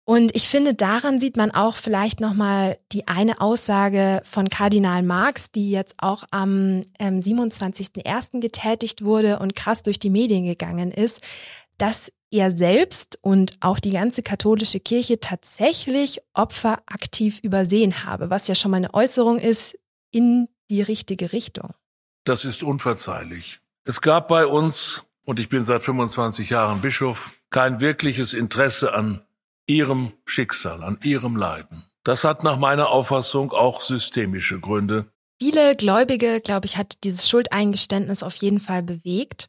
Und 0.08 0.34
ich 0.34 0.48
finde, 0.48 0.72
daran 0.72 1.20
sieht 1.20 1.36
man 1.36 1.50
auch 1.50 1.76
vielleicht 1.76 2.18
nochmal 2.18 2.78
die 2.92 3.06
eine 3.08 3.42
Aussage 3.42 4.22
von 4.24 4.48
Kardinal 4.48 5.02
Marx, 5.02 5.50
die 5.50 5.70
jetzt 5.70 5.96
auch 5.98 6.24
am 6.30 6.84
ähm, 6.98 7.20
27.01. 7.20 8.40
getätigt 8.40 9.04
wurde 9.04 9.38
und 9.38 9.54
krass 9.54 9.82
durch 9.82 9.98
die 9.98 10.08
Medien 10.08 10.46
gegangen 10.46 10.92
ist, 10.92 11.20
dass 11.76 12.10
er 12.30 12.50
selbst 12.50 13.18
und 13.20 13.58
auch 13.60 13.78
die 13.78 13.90
ganze 13.90 14.22
katholische 14.22 14.80
Kirche 14.80 15.20
tatsächlich 15.20 16.22
Opfer 16.32 16.78
aktiv 16.86 17.40
übersehen 17.42 18.06
habe, 18.06 18.30
was 18.30 18.48
ja 18.48 18.54
schon 18.54 18.70
mal 18.70 18.78
eine 18.78 18.94
Äußerung 18.94 19.38
ist 19.38 19.78
in 20.10 20.48
die 20.70 20.80
richtige 20.80 21.32
Richtung. 21.32 21.74
Das 22.28 22.44
ist 22.44 22.62
unverzeihlich. 22.62 23.58
Es 23.84 24.02
gab 24.02 24.28
bei 24.28 24.44
uns, 24.44 25.02
und 25.24 25.40
ich 25.40 25.48
bin 25.48 25.62
seit 25.64 25.80
25 25.82 26.50
Jahren 26.50 26.82
Bischof, 26.82 27.32
kein 27.48 27.80
wirkliches 27.80 28.34
Interesse 28.34 28.92
an 28.92 29.22
ihrem 29.66 30.12
Schicksal, 30.26 30.82
an 30.84 30.98
ihrem 31.02 31.36
Leiden. 31.36 31.84
Das 32.04 32.24
hat 32.24 32.44
nach 32.44 32.58
meiner 32.58 32.90
Auffassung 32.90 33.52
auch 33.52 33.80
systemische 33.80 34.60
Gründe. 34.60 35.06
Viele 35.40 35.74
Gläubige, 35.74 36.42
glaube 36.42 36.66
ich, 36.66 36.76
hat 36.76 37.02
dieses 37.02 37.30
Schuldeingeständnis 37.30 38.22
auf 38.22 38.34
jeden 38.34 38.60
Fall 38.60 38.82
bewegt. 38.82 39.48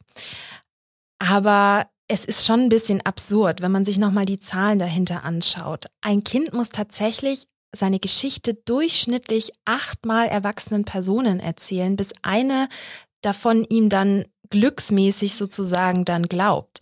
Aber 1.18 1.86
es 2.08 2.24
ist 2.24 2.46
schon 2.46 2.60
ein 2.60 2.68
bisschen 2.70 3.02
absurd, 3.02 3.60
wenn 3.60 3.72
man 3.72 3.84
sich 3.84 3.98
nochmal 3.98 4.24
die 4.24 4.40
Zahlen 4.40 4.78
dahinter 4.78 5.22
anschaut. 5.22 5.84
Ein 6.00 6.24
Kind 6.24 6.54
muss 6.54 6.70
tatsächlich 6.70 7.46
seine 7.72 8.00
Geschichte 8.00 8.54
durchschnittlich 8.54 9.52
achtmal 9.64 10.28
erwachsenen 10.28 10.84
Personen 10.84 11.40
erzählen, 11.40 11.96
bis 11.96 12.10
eine 12.22 12.68
davon 13.22 13.64
ihm 13.64 13.88
dann 13.88 14.24
glücksmäßig 14.50 15.34
sozusagen 15.36 16.04
dann 16.04 16.26
glaubt. 16.26 16.80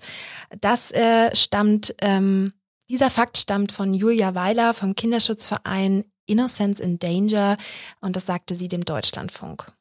Das 0.60 0.90
äh, 0.92 1.34
stammt, 1.36 1.94
ähm, 2.00 2.54
dieser 2.88 3.10
Fakt 3.10 3.36
stammt 3.36 3.72
von 3.72 3.92
Julia 3.92 4.34
Weiler 4.34 4.72
vom 4.72 4.94
Kinderschutzverein 4.94 6.04
Innocence 6.26 6.80
in 6.80 6.98
Danger 6.98 7.56
und 8.00 8.16
das 8.16 8.26
sagte 8.26 8.54
sie 8.54 8.68
dem 8.68 8.84
Deutschlandfunk. 8.84 9.72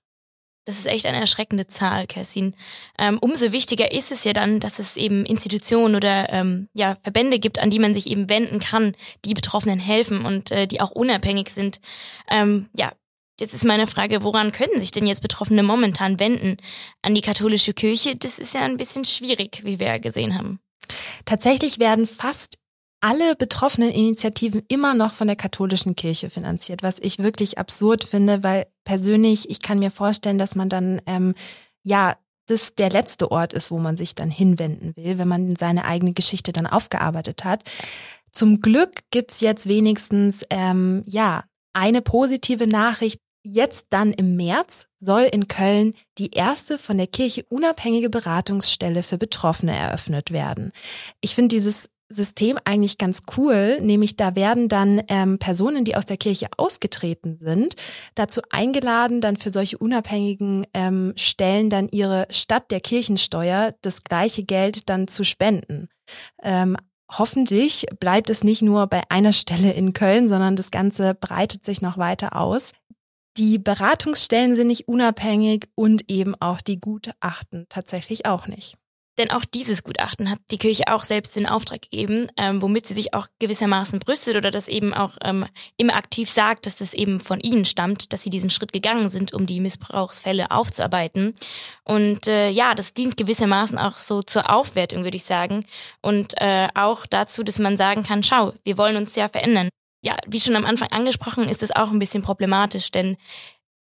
Das 0.68 0.78
ist 0.78 0.86
echt 0.86 1.06
eine 1.06 1.22
erschreckende 1.22 1.66
Zahl, 1.68 2.08
Kerstin. 2.08 2.54
Ähm, 3.00 3.20
umso 3.20 3.54
wichtiger 3.54 3.94
ist 3.94 4.12
es 4.12 4.26
ja 4.26 4.34
dann, 4.34 4.60
dass 4.60 4.80
es 4.80 4.98
eben 4.98 5.26
Institutionen 5.26 5.96
oder 5.96 6.28
ähm, 6.30 6.68
ja, 6.74 6.98
Verbände 7.04 7.40
gibt, 7.40 7.58
an 7.58 7.70
die 7.70 7.80
man 7.80 7.94
sich 7.94 8.08
eben 8.08 8.28
wenden 8.28 8.60
kann, 8.60 8.94
die 9.24 9.34
Betroffenen 9.34 9.80
helfen 9.80 10.26
und 10.26 10.52
äh, 10.52 10.68
die 10.68 10.82
auch 10.82 10.92
unabhängig 10.92 11.52
sind. 11.52 11.80
Ähm, 12.30 12.68
ja, 12.76 12.92
jetzt 13.40 13.54
ist 13.54 13.64
meine 13.64 13.88
Frage, 13.88 14.24
woran 14.24 14.52
können 14.52 14.82
sich 14.82 14.92
denn 14.92 15.08
jetzt 15.08 15.22
Betroffene 15.22 15.64
momentan 15.64 16.20
wenden? 16.20 16.58
An 17.02 17.16
die 17.16 17.22
katholische 17.22 17.74
Kirche? 17.74 18.18
Das 18.18 18.38
ist 18.38 18.54
ja 18.54 18.64
ein 18.64 18.76
bisschen 18.76 19.06
schwierig, 19.06 19.62
wie 19.64 19.80
wir 19.80 20.00
gesehen 20.00 20.38
haben. 20.38 20.60
Tatsächlich 21.24 21.80
werden 21.80 22.06
fast 22.06 22.58
alle 23.02 23.36
betroffenen 23.36 23.92
Initiativen 23.92 24.64
immer 24.68 24.94
noch 24.94 25.14
von 25.14 25.28
der 25.28 25.36
katholischen 25.36 25.96
Kirche 25.96 26.30
finanziert, 26.30 26.84
was 26.84 26.98
ich 27.00 27.20
wirklich 27.20 27.58
absurd 27.58 28.04
finde, 28.04 28.44
weil 28.44 28.68
persönlich, 28.86 29.50
ich 29.50 29.62
kann 29.62 29.80
mir 29.80 29.92
vorstellen, 29.92 30.38
dass 30.38 30.56
man 30.56 30.70
dann, 30.70 31.02
ähm, 31.06 31.36
ja, 31.84 32.18
das 32.48 32.76
der 32.76 32.90
letzte 32.90 33.30
Ort 33.32 33.54
ist, 33.54 33.72
wo 33.72 33.78
man 33.78 33.98
sich 33.98 34.16
dann 34.16 34.32
hinwenden 34.32 34.96
will, 34.96 35.18
wenn 35.18 35.28
man 35.28 35.56
seine 35.58 35.86
eigene 35.86 36.14
Geschichte 36.14 36.54
dann 36.54 36.66
aufgearbeitet 36.66 37.44
hat. 37.44 37.64
Zum 38.32 38.62
Glück 38.62 38.92
gibt's 39.12 39.42
jetzt 39.42 39.68
wenigstens, 39.68 40.46
ähm, 40.50 41.04
ja, 41.06 41.44
eine 41.74 42.02
positive 42.02 42.68
Nachricht. 42.68 43.20
Jetzt 43.44 43.88
dann 43.92 44.12
im 44.12 44.36
März 44.36 44.88
soll 44.98 45.22
in 45.22 45.48
Köln 45.48 45.94
die 46.18 46.32
erste 46.32 46.78
von 46.78 46.98
der 46.98 47.08
Kirche 47.08 47.46
unabhängige 47.50 48.10
Beratungsstelle 48.10 49.04
für 49.04 49.18
Betroffene 49.18 49.76
eröffnet 49.76 50.32
werden. 50.32 50.72
Ich 51.22 51.36
finde 51.36 51.56
dieses 51.56 51.90
System 52.10 52.58
eigentlich 52.64 52.98
ganz 52.98 53.22
cool, 53.36 53.80
nämlich 53.82 54.16
da 54.16 54.36
werden 54.36 54.70
dann 54.70 55.02
ähm, 55.10 55.40
Personen, 55.40 55.84
die 55.84 55.96
aus 55.96 56.06
der 56.06 56.18
Kirche 56.18 56.48
ausgetreten 56.58 57.38
sind, 57.40 57.76
dazu 58.16 58.42
eingeladen, 58.50 59.20
dann 59.20 59.38
für 59.38 59.50
solche 59.50 59.78
unabhängigen 59.78 60.66
ähm, 60.74 61.14
Stellen 61.16 61.70
dann 61.70 61.90
ihre 61.90 62.28
Stadt 62.30 62.72
der 62.72 62.80
Kirchensteuer 62.80 63.76
das 63.82 64.04
gleiche 64.04 64.44
Geld 64.44 64.90
dann 64.90 65.08
zu 65.08 65.24
spenden. 65.24 65.90
Ähm, 66.42 66.78
hoffentlich 67.12 67.86
bleibt 68.00 68.30
es 68.30 68.44
nicht 68.44 68.62
nur 68.62 68.88
bei 68.88 69.04
einer 69.10 69.34
Stelle 69.34 69.74
in 69.74 69.94
Köln, 69.94 70.30
sondern 70.30 70.56
das 70.56 70.72
Ganze 70.72 71.14
breitet 71.14 71.66
sich 71.66 71.82
noch 71.82 71.98
weiter 71.98 72.36
aus. 72.36 72.72
Die 73.38 73.60
Beratungsstellen 73.60 74.56
sind 74.56 74.68
nicht 74.68 74.88
unabhängig 74.88 75.70
und 75.76 76.10
eben 76.10 76.34
auch 76.40 76.60
die 76.60 76.80
Gutachten 76.80 77.68
tatsächlich 77.70 78.26
auch 78.26 78.48
nicht. 78.48 78.78
Denn 79.18 79.32
auch 79.32 79.46
dieses 79.46 79.84
Gutachten 79.84 80.30
hat 80.30 80.40
die 80.52 80.60
Kirche 80.60 80.84
auch 80.88 81.04
selbst 81.04 81.36
in 81.38 81.48
Auftrag 81.48 81.82
gegeben, 81.82 82.30
ähm, 82.38 82.62
womit 82.62 82.86
sie 82.86 82.94
sich 82.94 83.14
auch 83.14 83.28
gewissermaßen 83.40 84.00
brüstet 84.00 84.36
oder 84.36 84.52
das 84.52 84.68
eben 84.68 84.94
auch 84.94 85.18
ähm, 85.24 85.46
immer 85.76 85.96
aktiv 85.96 86.30
sagt, 86.30 86.66
dass 86.68 86.78
das 86.78 86.94
eben 86.94 87.20
von 87.20 87.40
ihnen 87.40 87.66
stammt, 87.66 88.14
dass 88.14 88.24
sie 88.24 88.30
diesen 88.30 88.52
Schritt 88.52 88.74
gegangen 88.74 89.10
sind, 89.10 89.34
um 89.34 89.48
die 89.48 89.60
Missbrauchsfälle 89.60 90.52
aufzuarbeiten. 90.52 91.36
Und 91.84 92.28
äh, 92.28 92.50
ja, 92.50 92.76
das 92.76 92.94
dient 92.94 93.18
gewissermaßen 93.18 93.80
auch 93.80 93.98
so 93.98 94.22
zur 94.22 94.52
Aufwertung, 94.52 95.04
würde 95.04 95.18
ich 95.18 95.24
sagen. 95.24 95.66
Und 96.02 96.40
äh, 96.40 96.68
auch 96.76 97.08
dazu, 97.08 97.44
dass 97.44 97.58
man 97.58 97.78
sagen 97.78 98.04
kann, 98.04 98.24
schau, 98.24 98.54
wir 98.64 98.78
wollen 98.78 98.98
uns 98.98 99.16
ja 99.16 99.28
verändern. 99.30 99.70
Ja, 100.04 100.16
wie 100.28 100.40
schon 100.40 100.56
am 100.56 100.66
Anfang 100.66 100.90
angesprochen, 100.92 101.50
ist 101.50 101.64
das 101.64 101.76
auch 101.76 101.90
ein 101.90 102.00
bisschen 102.00 102.22
problematisch, 102.22 102.92
denn 102.92 103.18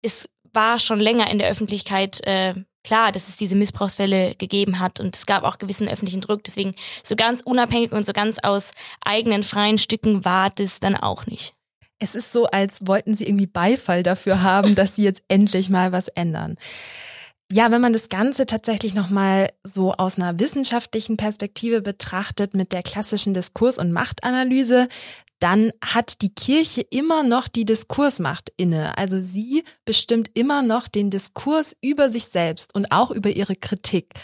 es 0.01 0.29
war 0.53 0.79
schon 0.79 0.99
länger 0.99 1.31
in 1.31 1.39
der 1.39 1.51
Öffentlichkeit 1.51 2.27
äh, 2.27 2.55
klar, 2.87 3.11
dass 3.13 3.29
es 3.29 3.37
diese 3.37 3.57
Missbrauchsfälle 3.57 4.37
gegeben 4.37 4.79
hat 4.79 5.01
und 5.01 5.17
es 5.17 5.27
gab 5.27 5.43
auch 5.43 5.59
gewissen 5.59 5.89
öffentlichen 5.89 6.21
Druck. 6.21 6.45
Deswegen 6.45 6.75
so 7.03 7.17
ganz 7.17 7.43
unabhängig 7.43 7.93
und 7.93 8.07
so 8.07 8.13
ganz 8.13 8.39
aus 8.39 8.71
eigenen 9.05 9.43
freien 9.43 9.79
Stücken 9.79 10.25
war 10.25 10.51
das 10.51 10.79
dann 10.79 10.95
auch 10.95 11.27
nicht. 11.27 11.55
Es 11.99 12.15
ist 12.15 12.33
so, 12.33 12.47
als 12.47 12.87
wollten 12.87 13.15
sie 13.15 13.25
irgendwie 13.27 13.47
Beifall 13.47 14.03
dafür 14.03 14.43
haben, 14.43 14.75
dass 14.75 14.97
sie 14.97 15.03
jetzt 15.03 15.23
endlich 15.29 15.69
mal 15.69 15.93
was 15.93 16.09
ändern. 16.09 16.57
Ja, 17.51 17.71
wenn 17.71 17.81
man 17.81 17.93
das 17.93 18.09
Ganze 18.09 18.45
tatsächlich 18.45 18.95
nochmal 18.95 19.51
so 19.63 19.93
aus 19.93 20.19
einer 20.19 20.39
wissenschaftlichen 20.39 21.17
Perspektive 21.17 21.81
betrachtet 21.81 22.55
mit 22.55 22.73
der 22.73 22.83
klassischen 22.83 23.35
Diskurs- 23.35 23.79
und 23.79 23.93
Machtanalyse, 23.93 24.89
dann 25.39 25.73
hat 25.85 26.23
die 26.23 26.35
Kirche 26.35 26.81
immer 26.81 27.23
noch 27.23 27.49
die 27.49 27.65
Diskursmacht 27.65 28.53
inne. 28.57 28.97
Also 28.97 29.19
sie 29.19 29.65
bestimmt 29.85 30.31
immer 30.35 30.63
noch 30.63 30.89
den 30.89 31.11
Diskurs 31.11 31.77
über 31.83 32.11
sich 32.11 32.27
selbst 32.27 32.75
und 32.75 32.93
auch 32.93 33.11
über 33.11 33.31
ihre 33.31 33.57
Kritik. 33.57 34.15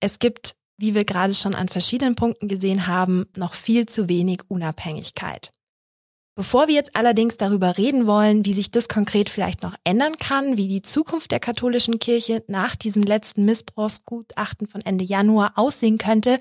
Es 0.00 0.18
gibt, 0.18 0.56
wie 0.78 0.94
wir 0.94 1.04
gerade 1.04 1.34
schon 1.34 1.54
an 1.54 1.68
verschiedenen 1.68 2.14
Punkten 2.14 2.48
gesehen 2.48 2.86
haben, 2.86 3.26
noch 3.36 3.54
viel 3.54 3.86
zu 3.86 4.08
wenig 4.08 4.40
Unabhängigkeit. 4.48 5.52
Bevor 6.34 6.66
wir 6.66 6.74
jetzt 6.74 6.96
allerdings 6.96 7.36
darüber 7.36 7.76
reden 7.76 8.06
wollen, 8.06 8.46
wie 8.46 8.54
sich 8.54 8.70
das 8.70 8.88
konkret 8.88 9.28
vielleicht 9.28 9.62
noch 9.62 9.74
ändern 9.84 10.16
kann, 10.16 10.56
wie 10.56 10.66
die 10.66 10.80
Zukunft 10.80 11.30
der 11.30 11.40
katholischen 11.40 11.98
Kirche 11.98 12.42
nach 12.46 12.74
diesem 12.74 13.02
letzten 13.02 13.44
Missbrauchsgutachten 13.44 14.66
von 14.66 14.80
Ende 14.80 15.04
Januar 15.04 15.52
aussehen 15.56 15.98
könnte, 15.98 16.38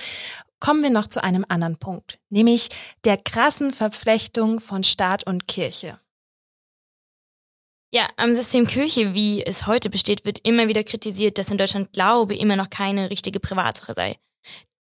kommen 0.62 0.82
wir 0.82 0.92
noch 0.92 1.08
zu 1.08 1.22
einem 1.22 1.46
anderen 1.50 1.78
Punkt, 1.78 2.20
nämlich 2.30 2.70
der 3.04 3.18
krassen 3.18 3.72
Verflechtung 3.72 4.62
von 4.62 4.86
Staat 4.86 5.28
und 5.28 5.50
Kirche. 5.50 6.00
Ja, 7.94 8.08
am 8.16 8.34
System 8.34 8.68
Kirche, 8.68 9.14
wie 9.14 9.44
es 9.46 9.68
heute 9.68 9.90
besteht, 9.90 10.24
wird 10.24 10.40
immer 10.48 10.70
wieder 10.70 10.86
kritisiert, 10.86 11.38
dass 11.38 11.52
in 11.52 11.58
Deutschland 11.58 11.92
Glaube 11.92 12.34
immer 12.38 12.56
noch 12.56 12.70
keine 12.70 13.10
richtige 13.10 13.42
Privatsache 13.42 13.94
sei. 13.94 14.16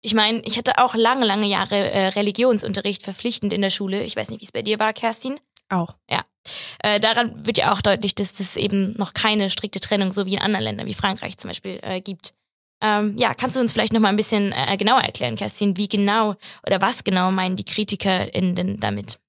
Ich 0.01 0.13
meine, 0.13 0.41
ich 0.45 0.57
hatte 0.57 0.77
auch 0.77 0.95
lange, 0.95 1.25
lange 1.25 1.47
Jahre 1.47 1.75
äh, 1.75 2.07
Religionsunterricht 2.09 3.03
verpflichtend 3.03 3.51
in 3.51 3.61
der 3.61 3.69
Schule. 3.69 4.03
Ich 4.03 4.15
weiß 4.15 4.29
nicht, 4.29 4.41
wie 4.41 4.45
es 4.45 4.51
bei 4.51 4.61
dir 4.61 4.79
war, 4.79 4.93
Kerstin. 4.93 5.39
Auch. 5.67 5.95
Ja. 6.09 6.21
Äh, 6.81 6.99
daran 6.99 7.45
wird 7.45 7.57
ja 7.57 7.73
auch 7.73 7.81
deutlich, 7.81 8.15
dass 8.15 8.39
es 8.39 8.55
eben 8.55 8.93
noch 8.97 9.13
keine 9.13 9.49
strikte 9.49 9.79
Trennung, 9.79 10.13
so 10.13 10.25
wie 10.25 10.35
in 10.35 10.41
anderen 10.41 10.63
Ländern 10.63 10.87
wie 10.87 10.93
Frankreich 10.93 11.37
zum 11.37 11.49
Beispiel, 11.49 11.79
äh, 11.83 12.01
gibt. 12.01 12.33
Ähm, 12.81 13.15
ja, 13.17 13.33
kannst 13.33 13.57
du 13.57 13.59
uns 13.59 13.73
vielleicht 13.73 13.91
noch 13.91 13.99
mal 13.99 14.07
ein 14.07 14.15
bisschen 14.15 14.53
äh, 14.53 14.77
genauer 14.77 15.01
erklären, 15.01 15.35
Kerstin, 15.35 15.75
wie 15.75 15.89
genau 15.89 16.35
oder 16.65 16.81
was 16.81 17.03
genau 17.03 17.29
meinen 17.29 17.57
die 17.57 17.65
KritikerInnen 17.65 18.55
denn 18.55 18.79
damit? 18.79 19.19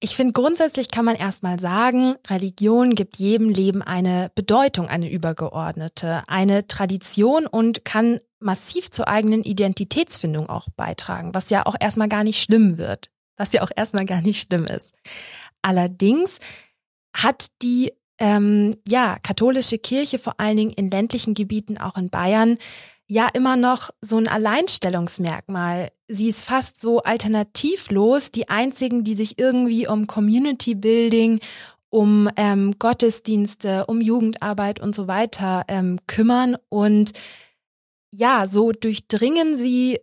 Ich 0.00 0.14
finde, 0.14 0.32
grundsätzlich 0.32 0.90
kann 0.90 1.04
man 1.04 1.16
erstmal 1.16 1.58
sagen, 1.58 2.14
Religion 2.28 2.94
gibt 2.94 3.16
jedem 3.16 3.48
Leben 3.48 3.82
eine 3.82 4.30
Bedeutung, 4.34 4.88
eine 4.88 5.10
übergeordnete, 5.10 6.22
eine 6.28 6.68
Tradition 6.68 7.46
und 7.46 7.84
kann 7.84 8.20
massiv 8.40 8.90
zur 8.90 9.08
eigenen 9.08 9.42
Identitätsfindung 9.42 10.48
auch 10.48 10.68
beitragen, 10.76 11.34
was 11.34 11.50
ja 11.50 11.66
auch 11.66 11.76
erstmal 11.78 12.08
gar 12.08 12.24
nicht 12.24 12.42
schlimm 12.42 12.78
wird, 12.78 13.10
was 13.36 13.52
ja 13.52 13.62
auch 13.62 13.70
erstmal 13.74 14.04
gar 14.04 14.20
nicht 14.20 14.40
schlimm 14.40 14.64
ist. 14.64 14.94
Allerdings 15.62 16.38
hat 17.14 17.48
die 17.62 17.92
ähm, 18.18 18.74
ja, 18.86 19.16
katholische 19.22 19.78
Kirche, 19.78 20.18
vor 20.18 20.34
allen 20.38 20.56
Dingen 20.56 20.72
in 20.72 20.90
ländlichen 20.90 21.34
Gebieten, 21.34 21.78
auch 21.78 21.96
in 21.96 22.10
Bayern, 22.10 22.58
ja 23.06 23.28
immer 23.32 23.56
noch 23.56 23.90
so 24.00 24.18
ein 24.18 24.28
Alleinstellungsmerkmal. 24.28 25.90
Sie 26.08 26.28
ist 26.28 26.44
fast 26.44 26.80
so 26.80 27.02
alternativlos, 27.02 28.30
die 28.30 28.48
einzigen, 28.48 29.02
die 29.02 29.16
sich 29.16 29.38
irgendwie 29.38 29.88
um 29.88 30.06
Community 30.06 30.74
Building, 30.74 31.40
um 31.90 32.28
ähm, 32.36 32.74
Gottesdienste, 32.78 33.86
um 33.86 34.00
Jugendarbeit 34.00 34.78
und 34.78 34.94
so 34.94 35.08
weiter 35.08 35.64
ähm, 35.68 35.98
kümmern. 36.06 36.56
Und 36.68 37.12
ja, 38.10 38.46
so 38.46 38.72
durchdringen 38.72 39.58
sie 39.58 39.98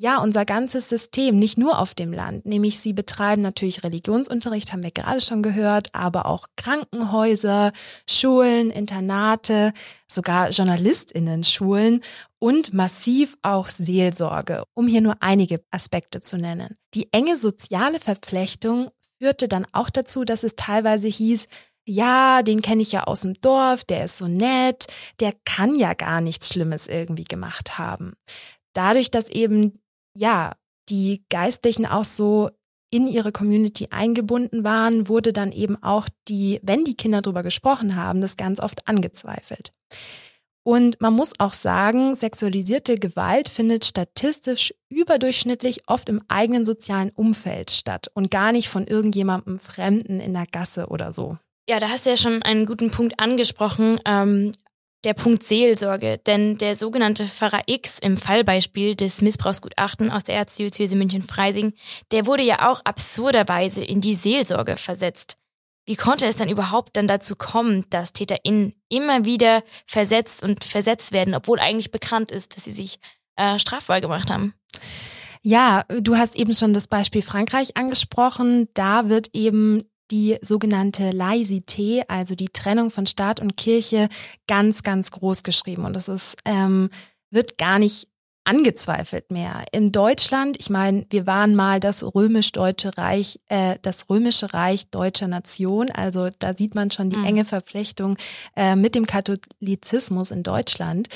ja, 0.00 0.18
unser 0.22 0.44
ganzes 0.44 0.88
System, 0.88 1.40
nicht 1.40 1.58
nur 1.58 1.80
auf 1.80 1.92
dem 1.92 2.12
Land, 2.12 2.46
nämlich 2.46 2.78
sie 2.78 2.92
betreiben 2.92 3.42
natürlich 3.42 3.82
Religionsunterricht, 3.82 4.72
haben 4.72 4.84
wir 4.84 4.92
gerade 4.92 5.20
schon 5.20 5.42
gehört, 5.42 5.88
aber 5.92 6.26
auch 6.26 6.46
Krankenhäuser, 6.56 7.72
Schulen, 8.08 8.70
Internate, 8.70 9.72
sogar 10.06 10.50
Journalistinnen-Schulen 10.50 12.02
und 12.38 12.72
massiv 12.72 13.36
auch 13.42 13.68
Seelsorge, 13.68 14.62
um 14.74 14.86
hier 14.86 15.00
nur 15.00 15.16
einige 15.18 15.64
Aspekte 15.72 16.20
zu 16.20 16.38
nennen. 16.38 16.76
Die 16.94 17.08
enge 17.12 17.36
soziale 17.36 17.98
Verflechtung 17.98 18.90
führte 19.20 19.48
dann 19.48 19.66
auch 19.72 19.90
dazu, 19.90 20.24
dass 20.24 20.44
es 20.44 20.54
teilweise 20.54 21.08
hieß, 21.08 21.48
ja, 21.88 22.42
den 22.42 22.62
kenne 22.62 22.82
ich 22.82 22.92
ja 22.92 23.04
aus 23.04 23.22
dem 23.22 23.40
Dorf, 23.40 23.84
der 23.84 24.04
ist 24.04 24.18
so 24.18 24.28
nett, 24.28 24.86
der 25.20 25.32
kann 25.44 25.74
ja 25.74 25.94
gar 25.94 26.20
nichts 26.20 26.48
Schlimmes 26.48 26.86
irgendwie 26.86 27.24
gemacht 27.24 27.78
haben 27.78 28.12
dadurch, 28.78 29.10
dass 29.10 29.28
eben 29.28 29.80
ja, 30.14 30.54
die 30.88 31.24
Geistlichen 31.28 31.84
auch 31.84 32.04
so 32.04 32.50
in 32.90 33.06
ihre 33.06 33.32
Community 33.32 33.88
eingebunden 33.90 34.64
waren, 34.64 35.08
wurde 35.08 35.32
dann 35.32 35.52
eben 35.52 35.82
auch 35.82 36.08
die, 36.28 36.60
wenn 36.62 36.84
die 36.84 36.96
Kinder 36.96 37.20
darüber 37.20 37.42
gesprochen 37.42 37.96
haben, 37.96 38.22
das 38.22 38.36
ganz 38.36 38.60
oft 38.60 38.88
angezweifelt. 38.88 39.72
Und 40.64 41.00
man 41.00 41.14
muss 41.14 41.32
auch 41.38 41.52
sagen, 41.52 42.14
sexualisierte 42.14 42.96
Gewalt 42.96 43.48
findet 43.48 43.84
statistisch 43.84 44.74
überdurchschnittlich 44.88 45.88
oft 45.88 46.08
im 46.08 46.20
eigenen 46.28 46.64
sozialen 46.64 47.10
Umfeld 47.10 47.70
statt 47.70 48.10
und 48.14 48.30
gar 48.30 48.52
nicht 48.52 48.68
von 48.68 48.86
irgendjemandem 48.86 49.58
Fremden 49.58 50.20
in 50.20 50.32
der 50.32 50.46
Gasse 50.46 50.86
oder 50.86 51.12
so. 51.12 51.38
Ja, 51.68 51.80
da 51.80 51.90
hast 51.90 52.06
du 52.06 52.10
ja 52.10 52.16
schon 52.16 52.42
einen 52.42 52.64
guten 52.64 52.90
Punkt 52.90 53.20
angesprochen. 53.20 54.00
Ähm, 54.06 54.52
der 55.04 55.12
Punkt 55.12 55.44
Seelsorge, 55.44 56.18
denn 56.26 56.56
der 56.56 56.74
sogenannte 56.74 57.26
Pfarrer 57.26 57.60
X 57.66 57.98
im 58.00 58.16
Fallbeispiel 58.16 58.96
des 58.96 59.20
Missbrauchsgutachten 59.20 60.10
aus 60.10 60.24
der 60.24 60.34
Erzdiözese 60.36 60.96
München-Freising, 60.96 61.74
der 62.10 62.26
wurde 62.26 62.42
ja 62.42 62.68
auch 62.68 62.80
absurderweise 62.84 63.84
in 63.84 64.00
die 64.00 64.16
Seelsorge 64.16 64.76
versetzt. 64.76 65.36
Wie 65.86 65.94
konnte 65.94 66.26
es 66.26 66.36
dann 66.36 66.48
überhaupt 66.48 66.96
dann 66.96 67.06
dazu 67.06 67.36
kommen, 67.36 67.84
dass 67.90 68.12
TäterInnen 68.14 68.74
immer 68.88 69.24
wieder 69.24 69.62
versetzt 69.86 70.42
und 70.42 70.64
versetzt 70.64 71.12
werden, 71.12 71.34
obwohl 71.34 71.60
eigentlich 71.60 71.92
bekannt 71.92 72.32
ist, 72.32 72.56
dass 72.56 72.64
sie 72.64 72.72
sich 72.72 72.98
äh, 73.36 73.58
strafvoll 73.58 74.00
gemacht 74.00 74.30
haben? 74.30 74.54
Ja, 75.42 75.84
du 75.88 76.16
hast 76.16 76.34
eben 76.34 76.52
schon 76.52 76.72
das 76.72 76.88
Beispiel 76.88 77.22
Frankreich 77.22 77.76
angesprochen. 77.76 78.68
Da 78.74 79.08
wird 79.08 79.28
eben 79.34 79.82
die 80.10 80.38
sogenannte 80.42 81.10
Laïcité, 81.10 82.02
also 82.08 82.34
die 82.34 82.48
Trennung 82.48 82.90
von 82.90 83.06
Staat 83.06 83.40
und 83.40 83.56
Kirche, 83.56 84.08
ganz, 84.46 84.82
ganz 84.82 85.10
groß 85.10 85.42
geschrieben. 85.42 85.84
Und 85.84 85.94
das 85.94 86.08
ist, 86.08 86.36
ähm, 86.44 86.90
wird 87.30 87.58
gar 87.58 87.78
nicht 87.78 88.08
angezweifelt 88.48 89.30
mehr. 89.30 89.66
In 89.72 89.92
Deutschland, 89.92 90.56
ich 90.58 90.70
meine, 90.70 91.04
wir 91.10 91.26
waren 91.26 91.54
mal 91.54 91.80
das 91.80 92.02
römisch-deutsche 92.02 92.96
Reich, 92.96 93.40
äh, 93.48 93.76
das 93.82 94.08
römische 94.08 94.54
Reich 94.54 94.88
deutscher 94.88 95.28
Nation. 95.28 95.90
Also 95.90 96.30
da 96.38 96.54
sieht 96.54 96.74
man 96.74 96.90
schon 96.90 97.10
die 97.10 97.18
mhm. 97.18 97.26
enge 97.26 97.44
Verflechtung 97.44 98.16
äh, 98.56 98.74
mit 98.74 98.94
dem 98.94 99.04
Katholizismus 99.04 100.30
in 100.30 100.42
Deutschland. 100.42 101.08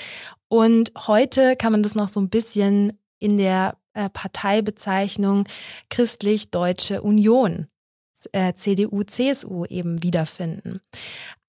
Und 0.49 0.93
heute 1.07 1.57
kann 1.57 1.73
man 1.73 1.83
das 1.83 1.95
noch 1.95 2.11
so 2.11 2.21
ein 2.21 2.29
bisschen 2.29 2.99
in 3.19 3.39
der 3.39 3.79
äh, 3.95 4.11
Parteibezeichnung 4.11 5.49
christlich-deutsche 5.89 7.01
Union 7.01 7.67
äh, 8.33 8.55
CDU, 8.55 9.03
CSU 9.03 9.65
eben 9.67 10.03
wiederfinden. 10.03 10.81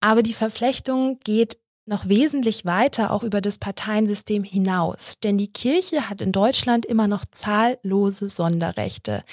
Aber 0.01 0.23
die 0.23 0.33
Verflechtung 0.33 1.19
geht 1.23 1.57
noch 1.85 2.07
wesentlich 2.07 2.65
weiter 2.65 3.11
auch 3.11 3.23
über 3.23 3.41
das 3.41 3.57
Parteiensystem 3.57 4.43
hinaus. 4.43 5.19
Denn 5.19 5.37
die 5.37 5.51
Kirche 5.51 6.09
hat 6.09 6.21
in 6.21 6.31
Deutschland 6.31 6.85
immer 6.85 7.07
noch 7.07 7.25
zahllose 7.29 8.29
Sonderrechte. 8.29 9.23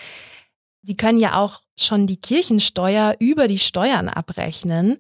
Sie 0.83 0.97
können 0.97 1.21
ja 1.21 1.39
auch 1.39 1.61
schon 1.79 2.07
die 2.07 2.21
Kirchensteuer 2.21 3.17
über 3.19 3.47
die 3.49 3.59
Steuern 3.59 4.09
abrechnen. 4.09 4.99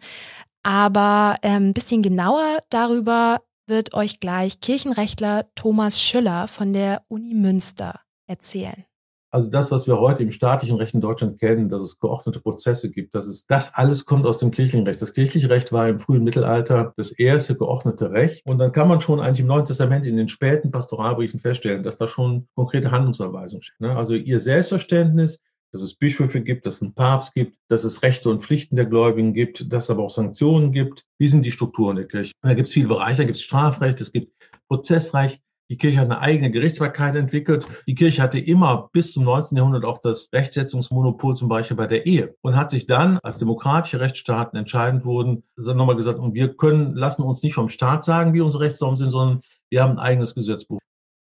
Aber 0.62 1.36
ähm, 1.42 1.68
ein 1.68 1.74
bisschen 1.74 2.02
genauer 2.02 2.58
darüber 2.68 3.42
wird 3.66 3.94
euch 3.94 4.20
gleich 4.20 4.60
Kirchenrechtler 4.60 5.46
Thomas 5.54 6.02
Schüller 6.02 6.48
von 6.48 6.72
der 6.72 7.02
Uni 7.08 7.34
Münster 7.34 8.00
erzählen. 8.26 8.84
Also 9.32 9.48
das, 9.48 9.70
was 9.70 9.86
wir 9.86 9.98
heute 9.98 10.22
im 10.22 10.32
staatlichen 10.32 10.76
Recht 10.76 10.94
in 10.94 11.00
Deutschland 11.00 11.38
kennen, 11.38 11.68
dass 11.68 11.82
es 11.82 12.00
geordnete 12.00 12.40
Prozesse 12.40 12.90
gibt, 12.90 13.14
dass 13.14 13.26
es, 13.26 13.46
das 13.46 13.74
alles 13.74 14.04
kommt 14.04 14.26
aus 14.26 14.38
dem 14.38 14.50
kirchlichen 14.50 14.86
Recht. 14.86 15.00
Das 15.00 15.14
kirchliche 15.14 15.48
Recht 15.48 15.72
war 15.72 15.88
im 15.88 16.00
frühen 16.00 16.24
Mittelalter 16.24 16.92
das 16.96 17.12
erste 17.12 17.56
geordnete 17.56 18.10
Recht. 18.10 18.44
Und 18.44 18.58
dann 18.58 18.72
kann 18.72 18.88
man 18.88 19.00
schon 19.00 19.20
eigentlich 19.20 19.40
im 19.40 19.46
Neuen 19.46 19.64
Testament 19.64 20.06
in 20.06 20.16
den 20.16 20.28
späten 20.28 20.72
Pastoralbriefen 20.72 21.38
feststellen, 21.38 21.84
dass 21.84 21.96
da 21.96 22.08
schon 22.08 22.48
konkrete 22.56 22.90
Handlungsanweisungen 22.90 23.62
stehen. 23.62 23.76
Ne? 23.86 23.96
Also 23.96 24.14
ihr 24.14 24.40
Selbstverständnis, 24.40 25.40
dass 25.72 25.82
es 25.82 25.94
Bischöfe 25.94 26.40
gibt, 26.40 26.66
dass 26.66 26.76
es 26.76 26.82
einen 26.82 26.94
Papst 26.94 27.34
gibt, 27.34 27.56
dass 27.68 27.84
es 27.84 28.02
Rechte 28.02 28.30
und 28.30 28.42
Pflichten 28.42 28.74
der 28.74 28.86
Gläubigen 28.86 29.34
gibt, 29.34 29.72
dass 29.72 29.84
es 29.84 29.90
aber 29.90 30.02
auch 30.02 30.10
Sanktionen 30.10 30.72
gibt. 30.72 31.04
Wie 31.18 31.28
sind 31.28 31.44
die 31.44 31.52
Strukturen 31.52 31.96
der 31.96 32.08
Kirche? 32.08 32.32
Da 32.42 32.54
gibt 32.54 32.66
es 32.66 32.72
viele 32.72 32.88
Bereiche, 32.88 33.18
da 33.18 33.24
gibt 33.24 33.36
es 33.36 33.42
Strafrecht, 33.42 34.00
es 34.00 34.10
gibt 34.10 34.32
Prozessrecht, 34.68 35.40
die 35.70 35.78
Kirche 35.78 36.00
hat 36.00 36.06
eine 36.06 36.20
eigene 36.20 36.50
Gerichtsbarkeit 36.50 37.14
entwickelt. 37.14 37.64
Die 37.86 37.94
Kirche 37.94 38.20
hatte 38.20 38.40
immer 38.40 38.90
bis 38.92 39.12
zum 39.12 39.22
19. 39.22 39.56
Jahrhundert 39.56 39.84
auch 39.84 39.98
das 39.98 40.28
Rechtsetzungsmonopol 40.32 41.36
zum 41.36 41.48
Beispiel 41.48 41.76
bei 41.76 41.86
der 41.86 42.06
Ehe 42.06 42.34
und 42.42 42.56
hat 42.56 42.70
sich 42.70 42.88
dann, 42.88 43.20
als 43.22 43.38
demokratische 43.38 44.00
Rechtsstaaten 44.00 44.58
entscheidend 44.58 45.04
wurden, 45.04 45.44
nochmal 45.56 45.94
gesagt, 45.94 46.18
und 46.18 46.34
wir 46.34 46.54
können, 46.56 46.96
lassen 46.96 47.22
uns 47.22 47.44
nicht 47.44 47.54
vom 47.54 47.68
Staat 47.68 48.02
sagen, 48.02 48.34
wie 48.34 48.40
unsere 48.40 48.64
Rechtsnormen 48.64 48.96
sind, 48.96 49.12
sondern 49.12 49.42
wir 49.70 49.82
haben 49.82 49.92
ein 49.92 49.98
eigenes 50.00 50.34
Gesetzbuch. 50.34 50.80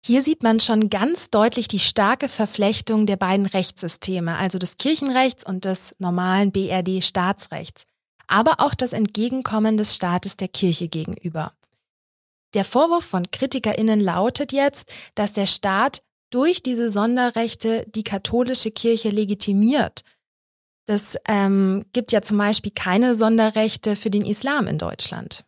Hier 0.05 0.21
sieht 0.21 0.43
man 0.43 0.61
schon 0.61 0.91
ganz 0.91 1.31
deutlich 1.31 1.67
die 1.67 1.79
starke 1.79 2.29
Verflechtung 2.29 3.07
der 3.07 3.17
beiden 3.17 3.47
Rechtssysteme, 3.47 4.37
also 4.37 4.59
des 4.59 4.77
Kirchenrechts 4.77 5.47
und 5.47 5.65
des 5.65 5.97
normalen 5.99 6.53
BRD-Staatsrechts, 6.53 7.87
aber 8.29 8.57
auch 8.59 8.75
das 8.75 8.93
Entgegenkommen 8.93 9.79
des 9.79 9.95
Staates 9.95 10.37
der 10.37 10.49
Kirche 10.49 10.89
gegenüber. 10.89 11.55
Der 12.55 12.65
Vorwurf 12.65 13.05
von 13.05 13.25
KritikerInnen 13.31 14.01
lautet 14.01 14.53
jetzt, 14.53 14.93
dass 15.15 15.33
der 15.33 15.47
Staat 15.47 16.03
durch 16.31 16.63
diese 16.63 16.91
Sonderrechte 16.91 17.85
die 17.95 18.05
katholische 18.05 18.71
Kirche 18.71 19.11
legitimiert. 19.11 20.03
Das 20.87 21.17
ähm, 21.27 21.85
gibt 21.93 22.13
ja 22.13 22.23
zum 22.23 22.39
Beispiel 22.39 22.73
keine 22.73 23.15
Sonderrechte 23.15 23.97
für 23.97 24.11
den 24.11 24.25
Islam 24.25 24.67
in 24.67 24.79
Deutschland. 24.79 25.45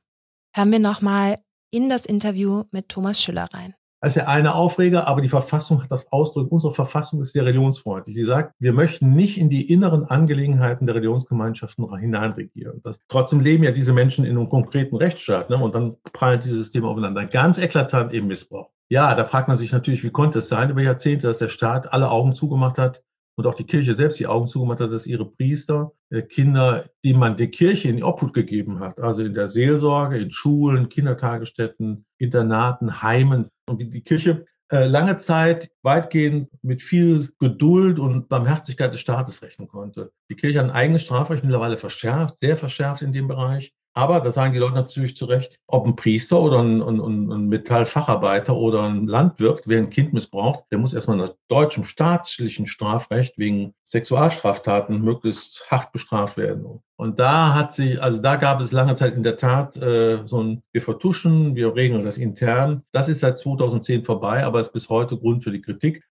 Hören 0.55 0.73
wir 0.73 0.79
nochmal 0.79 1.38
in 1.71 1.88
das 1.88 2.07
Interview 2.07 2.64
mit 2.71 2.88
Thomas 2.88 3.23
Schüller 3.23 3.49
rein. 3.53 3.75
Das 4.07 4.14
ist 4.14 4.23
ja 4.23 4.29
eine 4.29 4.55
Aufreger, 4.55 5.09
aber 5.09 5.21
die 5.21 5.29
Verfassung 5.29 5.83
hat 5.83 5.90
das 5.90 6.12
Ausdruck. 6.12 6.53
Unsere 6.53 6.73
Verfassung 6.73 7.21
ist 7.23 7.33
sehr 7.33 7.45
religionsfreundlich. 7.45 8.14
Sie 8.14 8.23
sagt, 8.23 8.55
wir 8.61 8.73
möchten 8.73 9.16
nicht 9.16 9.37
in 9.37 9.51
die 9.51 9.69
inneren 9.69 10.05
Angelegenheiten 10.05 10.87
der 10.87 10.95
Religionsgemeinschaften 10.95 11.92
hineinregieren. 11.99 12.81
Das, 12.85 13.01
trotzdem 13.09 13.40
leben 13.40 13.64
ja 13.64 13.73
diese 13.73 13.92
Menschen 13.92 14.25
in 14.25 14.38
einem 14.38 14.49
konkreten 14.49 14.95
Rechtsstaat. 14.95 15.51
Ne? 15.51 15.57
Und 15.57 15.75
dann 15.75 15.97
prallen 16.12 16.40
diese 16.45 16.55
Systeme 16.55 16.87
aufeinander. 16.87 17.27
Ganz 17.27 17.59
eklatant 17.59 18.12
eben 18.12 18.29
Missbrauch. 18.29 18.71
Ja, 18.88 19.12
da 19.16 19.25
fragt 19.25 19.49
man 19.49 19.57
sich 19.57 19.73
natürlich, 19.73 20.05
wie 20.05 20.11
konnte 20.11 20.38
es 20.38 20.49
sein 20.49 20.71
über 20.71 20.83
Jahrzehnte, 20.83 21.27
dass 21.27 21.38
der 21.38 21.49
Staat 21.49 21.92
alle 21.92 22.09
Augen 22.09 22.33
zugemacht 22.33 22.79
hat 22.79 23.03
und 23.37 23.46
auch 23.46 23.55
die 23.55 23.64
Kirche 23.64 23.94
selbst 23.94 24.18
die 24.18 24.27
Augen 24.27 24.46
zugemacht 24.46 24.81
hat, 24.81 24.90
dass 24.90 25.07
ihre 25.07 25.31
Priester 25.31 25.92
äh, 26.11 26.22
Kinder, 26.22 26.90
die 27.05 27.14
man 27.14 27.37
der 27.37 27.49
Kirche 27.49 27.88
in 27.88 27.96
die 27.96 28.03
Obhut 28.03 28.33
gegeben 28.33 28.81
hat, 28.81 28.99
also 29.01 29.22
in 29.22 29.35
der 29.35 29.49
Seelsorge, 29.49 30.18
in 30.18 30.31
Schulen, 30.31 30.88
Kindertagesstätten, 30.88 32.07
Internaten, 32.18 33.03
Heimen 33.03 33.49
und 33.68 33.79
die 33.79 34.01
Kirche 34.01 34.46
äh, 34.72 34.87
lange 34.87 35.16
Zeit 35.16 35.70
weitgehend 35.83 36.49
mit 36.62 36.83
viel 36.83 37.29
Geduld 37.38 38.01
und 38.01 38.29
Barmherzigkeit 38.29 38.92
des 38.92 39.01
Staates 39.01 39.42
rechnen 39.42 39.68
konnte. 39.68 40.12
Die 40.29 40.35
Kirche 40.35 40.59
hat 40.59 40.66
ein 40.66 40.75
eigenes 40.75 41.03
Strafrecht 41.03 41.44
mittlerweile 41.44 41.77
verschärft, 41.77 42.40
sehr 42.40 42.57
verschärft 42.57 43.03
in 43.03 43.12
dem 43.12 43.29
Bereich. 43.29 43.75
Aber 43.96 44.20
da 44.20 44.30
sagen 44.30 44.52
die 44.52 44.59
Leute 44.59 44.74
natürlich 44.74 45.16
zu 45.16 45.24
Recht, 45.24 45.59
ob 45.66 45.87
ein 45.87 45.96
Priester 45.96 46.38
oder 46.38 46.59
ein, 46.59 46.82
ein, 46.82 47.32
ein 47.32 47.48
Metallfacharbeiter 47.48 48.54
oder 48.54 48.82
ein 48.82 49.06
Landwirt, 49.06 49.62
wer 49.64 49.78
ein 49.78 49.88
Kind 49.88 50.12
missbraucht, 50.12 50.66
der 50.70 50.76
muss 50.76 50.92
erstmal 50.92 51.16
nach 51.16 51.32
deutschem 51.48 51.85
staatlichen 51.85 52.66
Strafrecht 52.66 53.38
wegen 53.38 53.72
Sexualstraftaten 53.85 55.00
möglichst 55.00 55.70
hart 55.70 55.92
bestraft 55.92 56.37
werden. 56.37 56.82
Und 56.96 57.18
da 57.18 57.54
hat 57.54 57.72
sie, 57.72 57.98
also 57.98 58.20
da 58.20 58.37
gab 58.37 58.61
es 58.61 58.70
lange 58.70 58.96
Zeit 58.96 59.14
in 59.14 59.22
der 59.22 59.38
Tat 59.38 59.78
äh, 59.78 60.26
so 60.26 60.42
ein, 60.42 60.62
wir 60.72 60.82
vertuschen, 60.82 61.56
wir 61.56 61.74
regeln 61.74 62.04
das 62.04 62.18
intern. 62.18 62.82
Das 62.92 63.09
ist 63.09 63.20
seit 63.20 63.38
2010 63.38 64.04
vorbei, 64.04 64.44
aber 64.44 64.61
ist 64.61 64.74
bis 64.74 64.90
heute 64.90 65.16
Grund 65.16 65.42
für 65.42 65.52
die 65.52 65.62
Kritik. 65.62 66.04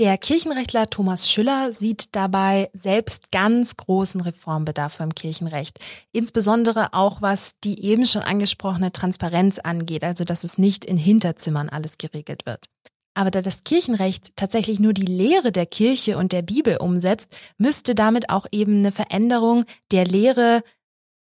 Der 0.00 0.16
Kirchenrechtler 0.16 0.88
Thomas 0.88 1.30
Schüller 1.30 1.72
sieht 1.72 2.16
dabei 2.16 2.70
selbst 2.72 3.30
ganz 3.32 3.76
großen 3.76 4.22
Reformbedarf 4.22 4.98
im 4.98 5.14
Kirchenrecht. 5.14 5.78
Insbesondere 6.10 6.94
auch 6.94 7.20
was 7.20 7.60
die 7.62 7.84
eben 7.84 8.06
schon 8.06 8.22
angesprochene 8.22 8.92
Transparenz 8.92 9.58
angeht, 9.58 10.02
also 10.02 10.24
dass 10.24 10.42
es 10.42 10.56
nicht 10.56 10.86
in 10.86 10.96
Hinterzimmern 10.96 11.68
alles 11.68 11.98
geregelt 11.98 12.46
wird. 12.46 12.70
Aber 13.12 13.30
da 13.30 13.42
das 13.42 13.62
Kirchenrecht 13.62 14.34
tatsächlich 14.36 14.80
nur 14.80 14.94
die 14.94 15.04
Lehre 15.04 15.52
der 15.52 15.66
Kirche 15.66 16.16
und 16.16 16.32
der 16.32 16.40
Bibel 16.40 16.78
umsetzt, 16.78 17.36
müsste 17.58 17.94
damit 17.94 18.30
auch 18.30 18.46
eben 18.52 18.78
eine 18.78 18.92
Veränderung 18.92 19.66
der 19.92 20.06
Lehre, 20.06 20.62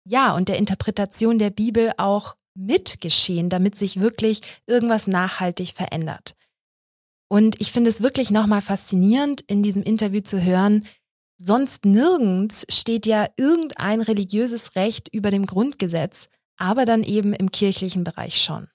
ja, 0.08 0.34
und 0.36 0.50
der 0.50 0.58
Interpretation 0.58 1.40
der 1.40 1.50
Bibel 1.50 1.94
auch 1.98 2.36
mitgeschehen, 2.54 3.50
damit 3.50 3.74
sich 3.74 4.00
wirklich 4.00 4.42
irgendwas 4.68 5.08
nachhaltig 5.08 5.70
verändert. 5.70 6.36
Und 7.32 7.62
ich 7.62 7.72
finde 7.72 7.90
es 7.90 8.04
wirklich 8.04 8.30
nochmal 8.30 8.60
faszinierend, 8.60 9.40
in 9.48 9.64
diesem 9.64 9.84
Interview 9.84 10.20
zu 10.20 10.44
hören, 10.44 10.86
sonst 11.38 11.86
nirgends 11.86 12.66
steht 12.68 13.06
ja 13.06 13.30
irgendein 13.38 14.02
religiöses 14.02 14.76
Recht 14.76 15.08
über 15.14 15.32
dem 15.32 15.46
Grundgesetz, 15.46 16.28
aber 16.58 16.84
dann 16.84 17.06
eben 17.06 17.32
im 17.32 17.50
kirchlichen 17.50 18.04
Bereich 18.04 18.42
schon. 18.42 18.68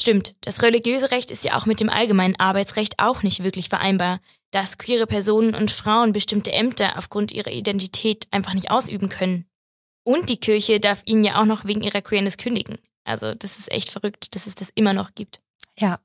Stimmt, 0.00 0.34
das 0.46 0.62
religiöse 0.62 1.10
Recht 1.10 1.30
ist 1.30 1.44
ja 1.44 1.58
auch 1.58 1.66
mit 1.66 1.80
dem 1.80 1.90
allgemeinen 1.90 2.36
Arbeitsrecht 2.36 2.94
auch 2.96 3.22
nicht 3.22 3.44
wirklich 3.44 3.68
vereinbar, 3.68 4.20
dass 4.50 4.78
queere 4.78 5.06
Personen 5.06 5.54
und 5.54 5.70
Frauen 5.70 6.12
bestimmte 6.12 6.52
Ämter 6.52 6.96
aufgrund 6.96 7.32
ihrer 7.32 7.52
Identität 7.52 8.28
einfach 8.30 8.54
nicht 8.54 8.70
ausüben 8.70 9.10
können. 9.10 9.44
Und 10.04 10.30
die 10.30 10.40
Kirche 10.40 10.80
darf 10.80 11.02
ihnen 11.04 11.24
ja 11.24 11.38
auch 11.38 11.44
noch 11.44 11.66
wegen 11.66 11.82
ihrer 11.82 12.00
Queerness 12.00 12.38
kündigen. 12.38 12.78
Also 13.04 13.34
das 13.34 13.58
ist 13.58 13.70
echt 13.70 13.90
verrückt, 13.90 14.34
dass 14.34 14.46
es 14.46 14.54
das 14.54 14.70
immer 14.74 14.94
noch 14.94 15.14
gibt. 15.14 15.42
Ja, 15.80 15.98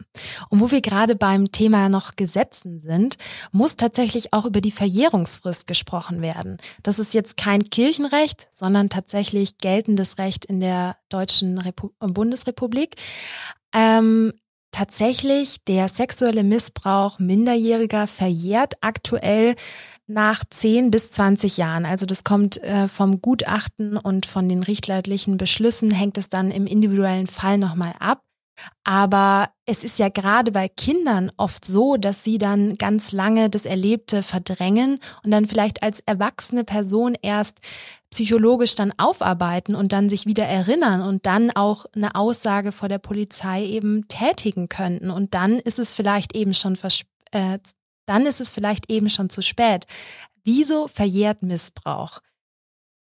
und 0.50 0.62
wo 0.62 0.72
wir 0.72 0.80
gerade 0.80 1.18
beim 1.18 1.52
Thema 1.52 1.90
noch 1.90 2.16
Gesetzen 2.16 2.80
sind, 2.80 3.18
muss 3.52 3.76
tatsächlich 3.76 4.32
auch 4.32 4.46
über 4.46 4.62
die 4.62 4.72
Verjährungsfrist 4.72 5.68
gesprochen 5.68 6.22
werden. 6.22 6.58
Das 6.82 6.98
ist 6.98 7.14
jetzt 7.14 7.36
kein 7.36 7.62
Kirchenrecht, 7.62 8.48
sondern 8.52 8.88
tatsächlich 8.88 9.58
geltendes 9.58 10.18
Recht 10.18 10.46
in 10.46 10.62
der 10.62 10.96
deutschen 11.10 11.58
Repu 11.58 11.90
Bundesrepublik. 12.00 12.96
Ähm, 13.74 14.32
tatsächlich 14.72 15.58
der 15.66 15.90
sexuelle 15.90 16.46
Missbrauch 16.46 17.20
Minderjähriger 17.20 18.08
verjährt 18.08 18.76
aktuell 18.80 19.56
nach 20.08 20.46
10 20.50 20.90
bis 20.90 21.12
20 21.12 21.58
Jahren. 21.58 21.86
Also 21.86 22.06
das 22.06 22.24
kommt 22.24 22.64
äh, 22.64 22.88
vom 22.88 23.22
Gutachten 23.22 23.98
und 23.98 24.26
von 24.26 24.48
den 24.48 24.64
richtleitlichen 24.64 25.36
Beschlüssen, 25.36 25.92
hängt 25.92 26.18
es 26.18 26.30
dann 26.30 26.50
im 26.50 26.66
individuellen 26.66 27.28
Fall 27.28 27.58
nochmal 27.58 27.94
ab. 28.00 28.25
Aber 28.84 29.50
es 29.66 29.84
ist 29.84 30.00
ja 30.00 30.10
gerade 30.10 30.52
bei 30.52 30.68
Kindern 30.68 31.32
oft 31.38 31.66
so, 31.66 31.98
dass 31.98 32.24
sie 32.24 32.38
dann 32.38 32.76
ganz 32.76 33.12
lange 33.12 33.50
das 33.50 33.66
Erlebte 33.66 34.24
verdrängen 34.24 35.00
und 35.24 35.32
dann 35.32 35.48
vielleicht 35.48 35.84
als 35.84 36.00
erwachsene 36.02 36.64
Person 36.64 37.16
erst 37.22 37.60
psychologisch 38.12 38.76
dann 38.76 38.94
aufarbeiten 38.98 39.76
und 39.76 39.92
dann 39.92 40.10
sich 40.10 40.26
wieder 40.26 40.46
erinnern 40.46 41.02
und 41.02 41.26
dann 41.26 41.52
auch 41.52 41.86
eine 41.96 42.16
Aussage 42.16 42.72
vor 42.72 42.88
der 42.88 43.00
Polizei 43.00 43.66
eben 43.66 44.08
tätigen 44.08 44.70
könnten. 44.70 45.10
Und 45.10 45.34
dann 45.34 45.60
ist 45.60 45.80
es 45.80 45.94
vielleicht 45.94 46.36
eben 46.36 46.54
schon 46.54 46.78
äh, 47.32 47.60
dann 48.06 48.26
ist 48.26 48.40
es 48.40 48.52
vielleicht 48.52 48.90
eben 48.90 49.10
schon 49.10 49.30
zu 49.30 49.42
spät. 49.42 49.86
Wieso 50.44 50.88
verjährt 50.88 51.42
Missbrauch? 51.42 52.20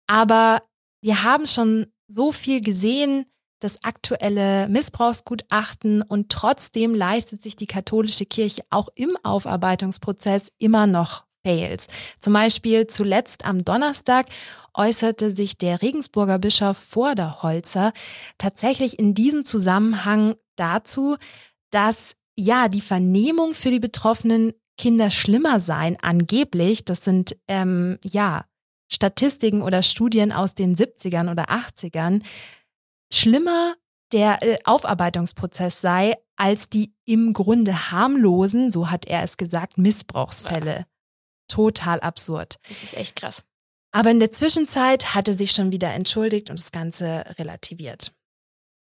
Aber 0.07 0.61
wir 1.01 1.23
haben 1.23 1.47
schon 1.47 1.87
so 2.07 2.31
viel 2.31 2.61
gesehen, 2.61 3.25
das 3.61 3.83
aktuelle 3.83 4.67
Missbrauchsgutachten 4.67 6.01
und 6.01 6.29
trotzdem 6.29 6.93
leistet 6.93 7.41
sich 7.41 7.55
die 7.55 7.67
katholische 7.67 8.25
Kirche 8.25 8.63
auch 8.69 8.89
im 8.95 9.15
Aufarbeitungsprozess 9.23 10.51
immer 10.57 10.87
noch 10.87 11.25
Fails. 11.45 11.87
Zum 12.19 12.33
Beispiel 12.33 12.87
zuletzt 12.87 13.45
am 13.45 13.63
Donnerstag 13.63 14.27
äußerte 14.73 15.31
sich 15.31 15.57
der 15.57 15.81
Regensburger 15.81 16.39
Bischof 16.39 16.77
Vorderholzer 16.77 17.93
tatsächlich 18.37 18.99
in 18.99 19.13
diesem 19.13 19.45
Zusammenhang 19.45 20.35
dazu, 20.55 21.17
dass 21.71 22.15
ja 22.35 22.67
die 22.67 22.81
Vernehmung 22.81 23.53
für 23.53 23.69
die 23.69 23.79
betroffenen 23.79 24.53
Kinder 24.77 25.09
schlimmer 25.09 25.59
seien, 25.59 25.97
angeblich. 26.01 26.85
Das 26.85 27.03
sind 27.03 27.35
ähm, 27.47 27.99
ja 28.03 28.45
Statistiken 28.91 29.61
oder 29.61 29.83
Studien 29.83 30.31
aus 30.31 30.53
den 30.53 30.75
70ern 30.75 31.31
oder 31.31 31.49
80ern 31.49 32.21
schlimmer 33.13 33.75
der 34.11 34.43
äh, 34.43 34.57
Aufarbeitungsprozess 34.65 35.81
sei 35.81 36.15
als 36.35 36.69
die 36.69 36.93
im 37.05 37.33
Grunde 37.33 37.91
harmlosen, 37.91 38.71
so 38.71 38.89
hat 38.89 39.05
er 39.05 39.23
es 39.23 39.37
gesagt, 39.37 39.77
Missbrauchsfälle. 39.77 40.75
Ja. 40.75 40.85
Total 41.47 41.99
absurd. 41.99 42.59
Das 42.67 42.81
ist 42.83 42.97
echt 42.97 43.15
krass. 43.15 43.43
Aber 43.91 44.09
in 44.09 44.19
der 44.19 44.31
Zwischenzeit 44.31 45.13
hatte 45.13 45.35
sich 45.35 45.51
schon 45.51 45.71
wieder 45.71 45.93
entschuldigt 45.93 46.49
und 46.49 46.57
das 46.57 46.71
Ganze 46.71 47.25
relativiert. 47.37 48.13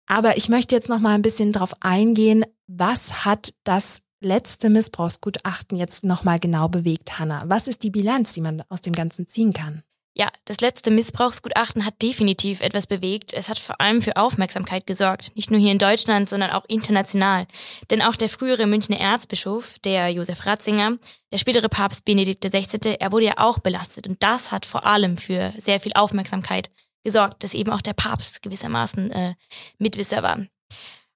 Aber 0.07 0.37
ich 0.37 0.49
möchte 0.49 0.75
jetzt 0.75 0.89
noch 0.89 0.99
mal 0.99 1.15
ein 1.15 1.23
bisschen 1.23 1.53
drauf 1.53 1.75
eingehen, 1.81 2.45
was 2.67 3.25
hat 3.25 3.55
das 3.65 4.03
letzte 4.21 4.71
Missbrauchsgutachten 4.71 5.79
jetzt 5.79 6.03
nochmal 6.03 6.41
genau 6.41 6.69
bewegt, 6.69 7.19
Hanna? 7.19 7.45
Was 7.47 7.69
ist 7.69 7.83
die 7.83 7.91
Bilanz, 7.91 8.33
die 8.33 8.41
man 8.41 8.63
aus 8.69 8.83
dem 8.83 8.95
Ganzen 8.95 9.27
ziehen 9.27 9.53
kann? 9.53 9.83
Ja, 10.21 10.27
das 10.47 10.61
letzte 10.61 10.91
Missbrauchsgutachten 10.91 11.87
hat 11.87 12.03
definitiv 12.03 12.61
etwas 12.61 12.89
bewegt. 12.89 13.33
Es 13.33 13.49
hat 13.49 13.61
vor 13.61 13.81
allem 13.81 14.03
für 14.03 14.17
Aufmerksamkeit 14.17 14.85
gesorgt. 14.85 15.31
Nicht 15.37 15.53
nur 15.53 15.61
hier 15.61 15.71
in 15.71 15.79
Deutschland, 15.79 16.29
sondern 16.29 16.51
auch 16.51 16.65
international. 16.67 17.47
Denn 17.93 18.03
auch 18.03 18.17
der 18.17 18.29
frühere 18.29 18.67
Münchner 18.67 18.99
Erzbischof, 18.99 19.79
der 19.85 20.09
Josef 20.09 20.45
Ratzinger, 20.45 20.99
der 21.33 21.39
spätere 21.39 21.69
Papst 21.69 22.05
Benedikt 22.05 22.45
XVI., 22.45 22.97
er 22.99 23.13
wurde 23.13 23.27
ja 23.27 23.35
auch 23.37 23.61
belastet. 23.61 24.09
Und 24.09 24.21
das 24.21 24.51
hat 24.51 24.67
vor 24.67 24.85
allem 24.87 25.19
für 25.19 25.55
sehr 25.57 25.79
viel 25.79 25.93
Aufmerksamkeit 25.95 26.69
gesorgt, 27.05 27.45
dass 27.45 27.55
eben 27.55 27.71
auch 27.71 27.81
der 27.81 27.95
Papst 27.95 28.43
gewissermaßen 28.43 29.13
äh, 29.13 29.35
Mitwisser 29.79 30.25
war. 30.25 30.41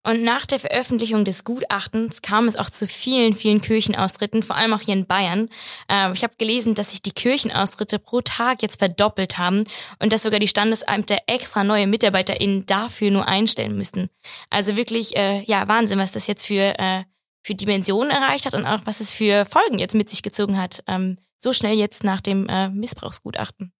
Und 0.04 0.22
nach 0.24 0.46
der 0.46 0.58
Veröffentlichung 0.58 1.24
des 1.24 1.44
Gutachtens 1.44 2.22
kam 2.22 2.48
es 2.48 2.56
auch 2.56 2.70
zu 2.70 2.88
vielen, 2.88 3.34
vielen 3.34 3.60
Kirchenaustritten, 3.60 4.42
vor 4.42 4.56
allem 4.56 4.72
auch 4.72 4.80
hier 4.80 4.94
in 4.94 5.06
Bayern. 5.06 5.48
Ähm, 5.88 6.12
ich 6.14 6.24
habe 6.24 6.34
gelesen, 6.38 6.74
dass 6.74 6.90
sich 6.90 7.02
die 7.02 7.12
Kirchenaustritte 7.12 7.98
pro 7.98 8.20
Tag 8.20 8.62
jetzt 8.62 8.78
verdoppelt 8.78 9.38
haben 9.38 9.64
und 10.00 10.12
dass 10.12 10.24
sogar 10.24 10.40
die 10.40 10.48
Standesämter 10.48 11.18
extra 11.26 11.62
neue 11.62 11.86
MitarbeiterInnen 11.86 12.66
dafür 12.66 13.10
nur 13.10 13.28
einstellen 13.28 13.76
müssen. 13.76 14.10
Also 14.50 14.76
wirklich, 14.76 15.16
äh, 15.16 15.42
ja, 15.44 15.68
Wahnsinn, 15.68 15.98
was 15.98 16.12
das 16.12 16.26
jetzt 16.26 16.46
für, 16.46 16.78
äh, 16.78 17.04
für 17.42 17.54
Dimensionen 17.54 18.10
erreicht 18.10 18.46
hat 18.46 18.54
und 18.54 18.66
auch 18.66 18.80
was 18.84 19.00
es 19.00 19.12
für 19.12 19.44
Folgen 19.44 19.78
jetzt 19.78 19.94
mit 19.94 20.10
sich 20.10 20.22
gezogen 20.22 20.60
hat. 20.60 20.82
Ähm, 20.88 21.18
so 21.38 21.52
schnell 21.52 21.76
jetzt 21.76 22.02
nach 22.02 22.20
dem 22.20 22.48
äh, 22.48 22.68
Missbrauchsgutachten. 22.70 23.72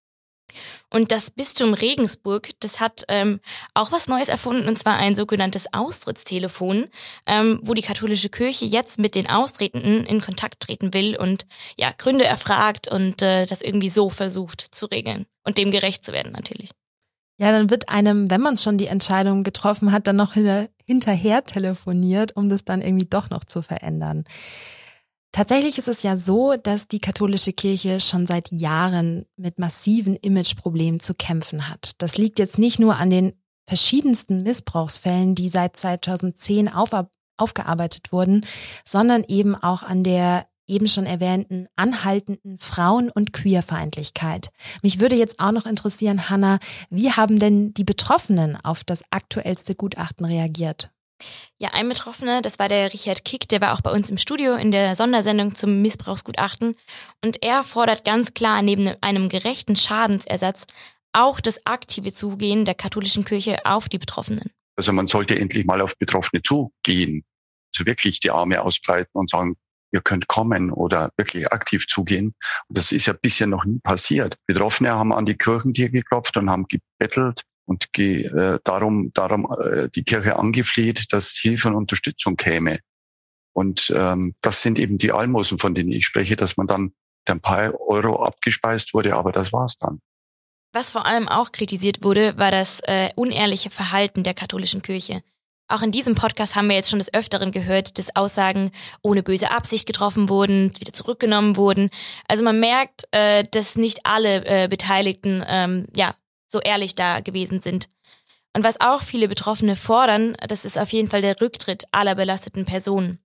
Und 0.89 1.11
das 1.11 1.31
Bistum 1.31 1.73
Regensburg, 1.73 2.49
das 2.59 2.79
hat 2.79 3.03
ähm, 3.07 3.39
auch 3.73 3.91
was 3.91 4.07
Neues 4.07 4.29
erfunden, 4.29 4.67
und 4.67 4.77
zwar 4.77 4.97
ein 4.97 5.15
sogenanntes 5.15 5.73
Austrittstelefon, 5.73 6.87
ähm, 7.25 7.59
wo 7.63 7.73
die 7.73 7.81
katholische 7.81 8.29
Kirche 8.29 8.65
jetzt 8.65 8.99
mit 8.99 9.15
den 9.15 9.29
Austretenden 9.29 10.05
in 10.05 10.21
Kontakt 10.21 10.61
treten 10.61 10.93
will 10.93 11.17
und 11.17 11.45
ja 11.77 11.91
Gründe 11.97 12.25
erfragt 12.25 12.87
und 12.87 13.21
äh, 13.21 13.45
das 13.45 13.61
irgendwie 13.61 13.89
so 13.89 14.09
versucht 14.09 14.61
zu 14.61 14.85
regeln 14.85 15.25
und 15.43 15.57
dem 15.57 15.71
gerecht 15.71 16.05
zu 16.05 16.13
werden 16.13 16.31
natürlich. 16.31 16.71
Ja, 17.39 17.51
dann 17.51 17.69
wird 17.69 17.89
einem, 17.89 18.29
wenn 18.29 18.41
man 18.41 18.57
schon 18.57 18.77
die 18.77 18.87
Entscheidung 18.87 19.43
getroffen 19.43 19.91
hat, 19.91 20.07
dann 20.07 20.15
noch 20.15 20.35
hinterher 20.85 21.43
telefoniert, 21.43 22.35
um 22.35 22.49
das 22.49 22.63
dann 22.63 22.81
irgendwie 22.81 23.07
doch 23.07 23.29
noch 23.29 23.43
zu 23.43 23.61
verändern. 23.61 24.23
Tatsächlich 25.33 25.79
ist 25.79 25.87
es 25.87 26.03
ja 26.03 26.15
so, 26.15 26.55
dass 26.57 26.87
die 26.87 26.99
katholische 26.99 27.53
Kirche 27.53 27.99
schon 27.99 28.27
seit 28.27 28.51
Jahren 28.51 29.25
mit 29.35 29.57
massiven 29.57 30.15
Imageproblemen 30.15 30.99
zu 30.99 31.15
kämpfen 31.15 31.69
hat. 31.69 31.93
Das 31.97 32.17
liegt 32.19 32.37
jetzt 32.37 32.59
nicht 32.59 32.79
nur 32.79 32.97
an 32.97 33.09
den 33.09 33.33
verschiedensten 33.65 34.43
Missbrauchsfällen, 34.43 35.33
die 35.33 35.49
seit 35.49 35.75
2010 35.75 36.69
auf, 36.69 36.91
aufgearbeitet 37.37 38.11
wurden, 38.11 38.45
sondern 38.85 39.23
eben 39.27 39.55
auch 39.55 39.81
an 39.81 40.03
der 40.03 40.45
eben 40.67 40.87
schon 40.87 41.07
erwähnten 41.07 41.67
anhaltenden 41.75 42.59
Frauen- 42.59 43.09
und 43.09 43.33
Queerfeindlichkeit. 43.33 44.49
Mich 44.83 44.99
würde 44.99 45.15
jetzt 45.15 45.39
auch 45.39 45.51
noch 45.51 45.65
interessieren, 45.65 46.29
Hanna, 46.29 46.59
wie 46.91 47.11
haben 47.11 47.39
denn 47.39 47.73
die 47.73 47.83
Betroffenen 47.83 48.55
auf 48.63 48.83
das 48.83 49.03
aktuellste 49.09 49.73
Gutachten 49.73 50.25
reagiert? 50.25 50.92
Ja, 51.57 51.69
ein 51.73 51.87
Betroffener, 51.87 52.41
das 52.41 52.59
war 52.59 52.69
der 52.69 52.93
Richard 52.93 53.23
Kick, 53.23 53.47
der 53.47 53.61
war 53.61 53.73
auch 53.73 53.81
bei 53.81 53.91
uns 53.91 54.09
im 54.09 54.17
Studio 54.17 54.55
in 54.55 54.71
der 54.71 54.95
Sondersendung 54.95 55.55
zum 55.55 55.81
Missbrauchsgutachten. 55.81 56.75
Und 57.23 57.43
er 57.43 57.63
fordert 57.63 58.03
ganz 58.03 58.33
klar 58.33 58.61
neben 58.61 58.91
einem 59.01 59.29
gerechten 59.29 59.75
Schadensersatz 59.75 60.65
auch 61.13 61.39
das 61.39 61.65
aktive 61.65 62.11
Zugehen 62.11 62.65
der 62.65 62.75
katholischen 62.75 63.23
Kirche 63.23 63.65
auf 63.65 63.87
die 63.87 63.99
Betroffenen. 63.99 64.51
Also 64.75 64.91
man 64.91 65.07
sollte 65.07 65.37
endlich 65.39 65.65
mal 65.65 65.81
auf 65.81 65.97
Betroffene 65.97 66.41
zugehen, 66.41 67.23
also 67.73 67.85
wirklich 67.85 68.19
die 68.19 68.31
Arme 68.31 68.61
ausbreiten 68.61 69.11
und 69.13 69.29
sagen, 69.29 69.55
ihr 69.91 70.01
könnt 70.01 70.27
kommen 70.27 70.71
oder 70.71 71.11
wirklich 71.17 71.51
aktiv 71.51 71.87
zugehen. 71.87 72.33
Und 72.67 72.77
das 72.77 72.91
ist 72.91 73.05
ja 73.05 73.13
bisher 73.13 73.47
noch 73.47 73.63
nie 73.63 73.79
passiert. 73.79 74.37
Betroffene 74.47 74.91
haben 74.91 75.13
an 75.13 75.25
die 75.25 75.37
Kirchentür 75.37 75.89
geklopft 75.89 76.35
und 76.35 76.49
haben 76.49 76.65
gebettelt, 76.67 77.43
und 77.65 77.97
äh, 77.97 78.59
darum, 78.63 79.11
darum 79.13 79.47
äh, 79.59 79.89
die 79.89 80.03
Kirche 80.03 80.37
angefleht, 80.37 81.13
dass 81.13 81.31
Hilfe 81.31 81.69
und 81.69 81.75
Unterstützung 81.75 82.35
käme. 82.35 82.79
Und 83.53 83.93
ähm, 83.95 84.35
das 84.41 84.61
sind 84.61 84.79
eben 84.79 84.97
die 84.97 85.11
Almosen, 85.11 85.59
von 85.59 85.75
denen 85.75 85.91
ich 85.91 86.05
spreche, 86.05 86.35
dass 86.35 86.57
man 86.57 86.67
dann 86.67 86.93
ein 87.25 87.39
paar 87.39 87.79
Euro 87.79 88.23
abgespeist 88.23 88.93
wurde, 88.93 89.15
aber 89.15 89.31
das 89.31 89.53
war's 89.53 89.77
dann. 89.77 90.01
Was 90.73 90.91
vor 90.91 91.05
allem 91.05 91.27
auch 91.27 91.51
kritisiert 91.51 92.03
wurde, 92.03 92.37
war 92.37 92.51
das 92.51 92.79
äh, 92.81 93.09
unehrliche 93.15 93.69
Verhalten 93.69 94.23
der 94.23 94.33
katholischen 94.33 94.81
Kirche. 94.81 95.21
Auch 95.69 95.81
in 95.81 95.91
diesem 95.91 96.15
Podcast 96.15 96.55
haben 96.55 96.67
wir 96.67 96.75
jetzt 96.75 96.89
schon 96.89 96.99
des 96.99 97.13
Öfteren 97.13 97.51
gehört, 97.51 97.97
dass 97.97 98.15
Aussagen 98.15 98.71
ohne 99.01 99.23
böse 99.23 99.51
Absicht 99.51 99.87
getroffen 99.87 100.29
wurden, 100.29 100.71
wieder 100.79 100.91
zurückgenommen 100.91 101.55
wurden. 101.55 101.89
Also 102.27 102.43
man 102.43 102.59
merkt, 102.59 103.03
äh, 103.11 103.45
dass 103.49 103.77
nicht 103.77 104.01
alle 104.03 104.45
äh, 104.45 104.67
Beteiligten 104.67 105.43
ähm, 105.47 105.87
ja 105.95 106.15
so 106.53 106.61
ehrlich 106.61 106.95
da 106.95 107.19
gewesen 107.19 107.59
sind. 107.59 107.89
Und 108.55 108.63
was 108.63 108.79
auch 108.79 109.01
viele 109.01 109.27
Betroffene 109.27 109.75
fordern, 109.75 110.37
das 110.47 110.63
ist 110.63 110.79
auf 110.79 110.93
jeden 110.93 111.09
Fall 111.09 111.21
der 111.21 111.41
Rücktritt 111.41 111.83
aller 111.91 112.15
belasteten 112.15 112.63
Personen. 112.63 113.19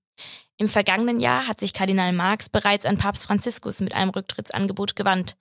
Im 0.56 0.68
vergangenen 0.68 1.20
Jahr 1.20 1.46
hat 1.46 1.60
sich 1.60 1.72
Kardinal 1.72 2.12
Marx 2.12 2.48
bereits 2.48 2.86
an 2.86 2.98
Papst 2.98 3.26
Franziskus 3.26 3.80
mit 3.80 3.94
einem 3.94 4.10
Rücktrittsangebot 4.10 4.96
gewandt. 4.96 5.36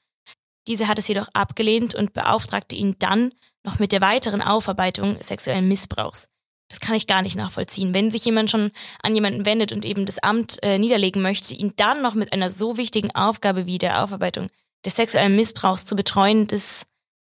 Diese 0.68 0.88
hat 0.88 1.00
es 1.00 1.08
jedoch 1.08 1.30
abgelehnt 1.34 1.96
und 1.96 2.14
beauftragte 2.14 2.76
ihn 2.76 2.98
dann 3.00 3.34
noch 3.64 3.80
mit 3.80 3.92
der 3.92 4.02
weiteren 4.02 4.42
Aufarbeitung 4.42 5.18
sexuellen 5.22 5.68
Missbrauchs. 5.68 6.28
Das 6.70 6.82
kann 6.82 6.96
ich 6.96 7.08
gar 7.08 7.22
nicht 7.22 7.38
nachvollziehen. 7.38 7.94
Wenn 7.94 8.12
sich 8.12 8.26
jemand 8.26 8.52
schon 8.52 8.72
an 9.02 9.16
jemanden 9.16 9.46
wendet 9.46 9.72
und 9.72 9.86
eben 9.86 10.06
das 10.06 10.20
Amt 10.20 10.62
äh, 10.64 10.78
niederlegen 10.78 11.22
möchte, 11.22 11.54
ihn 11.54 11.74
dann 11.78 12.02
noch 12.02 12.14
mit 12.14 12.34
einer 12.34 12.52
so 12.52 12.76
wichtigen 12.76 13.16
Aufgabe 13.16 13.66
wie 13.66 13.78
der 13.78 14.04
Aufarbeitung 14.04 14.50
des 14.86 14.98
sexuellen 14.98 15.36
Missbrauchs 15.36 15.86
zu 15.86 15.96
betreuen, 15.96 16.48
das 16.48 16.86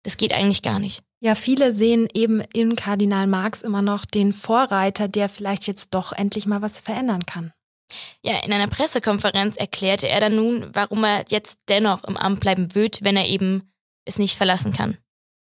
das 0.08 0.16
geht 0.16 0.32
eigentlich 0.32 0.62
gar 0.62 0.78
nicht. 0.78 1.02
Ja, 1.20 1.34
viele 1.34 1.70
sehen 1.70 2.08
eben 2.14 2.40
in 2.54 2.76
Kardinal 2.76 3.26
Marx 3.26 3.60
immer 3.60 3.82
noch 3.82 4.06
den 4.06 4.32
Vorreiter, 4.32 5.06
der 5.06 5.28
vielleicht 5.28 5.66
jetzt 5.66 5.92
doch 5.92 6.12
endlich 6.12 6.46
mal 6.46 6.62
was 6.62 6.80
verändern 6.80 7.26
kann. 7.26 7.52
Ja, 8.22 8.32
in 8.42 8.50
einer 8.50 8.68
Pressekonferenz 8.68 9.58
erklärte 9.58 10.08
er 10.08 10.20
dann 10.20 10.34
nun, 10.34 10.70
warum 10.72 11.04
er 11.04 11.26
jetzt 11.28 11.58
dennoch 11.68 12.04
im 12.04 12.16
Amt 12.16 12.40
bleiben 12.40 12.74
wird, 12.74 13.02
wenn 13.02 13.18
er 13.18 13.26
eben 13.26 13.70
es 14.06 14.18
nicht 14.18 14.38
verlassen 14.38 14.72
kann. 14.72 14.96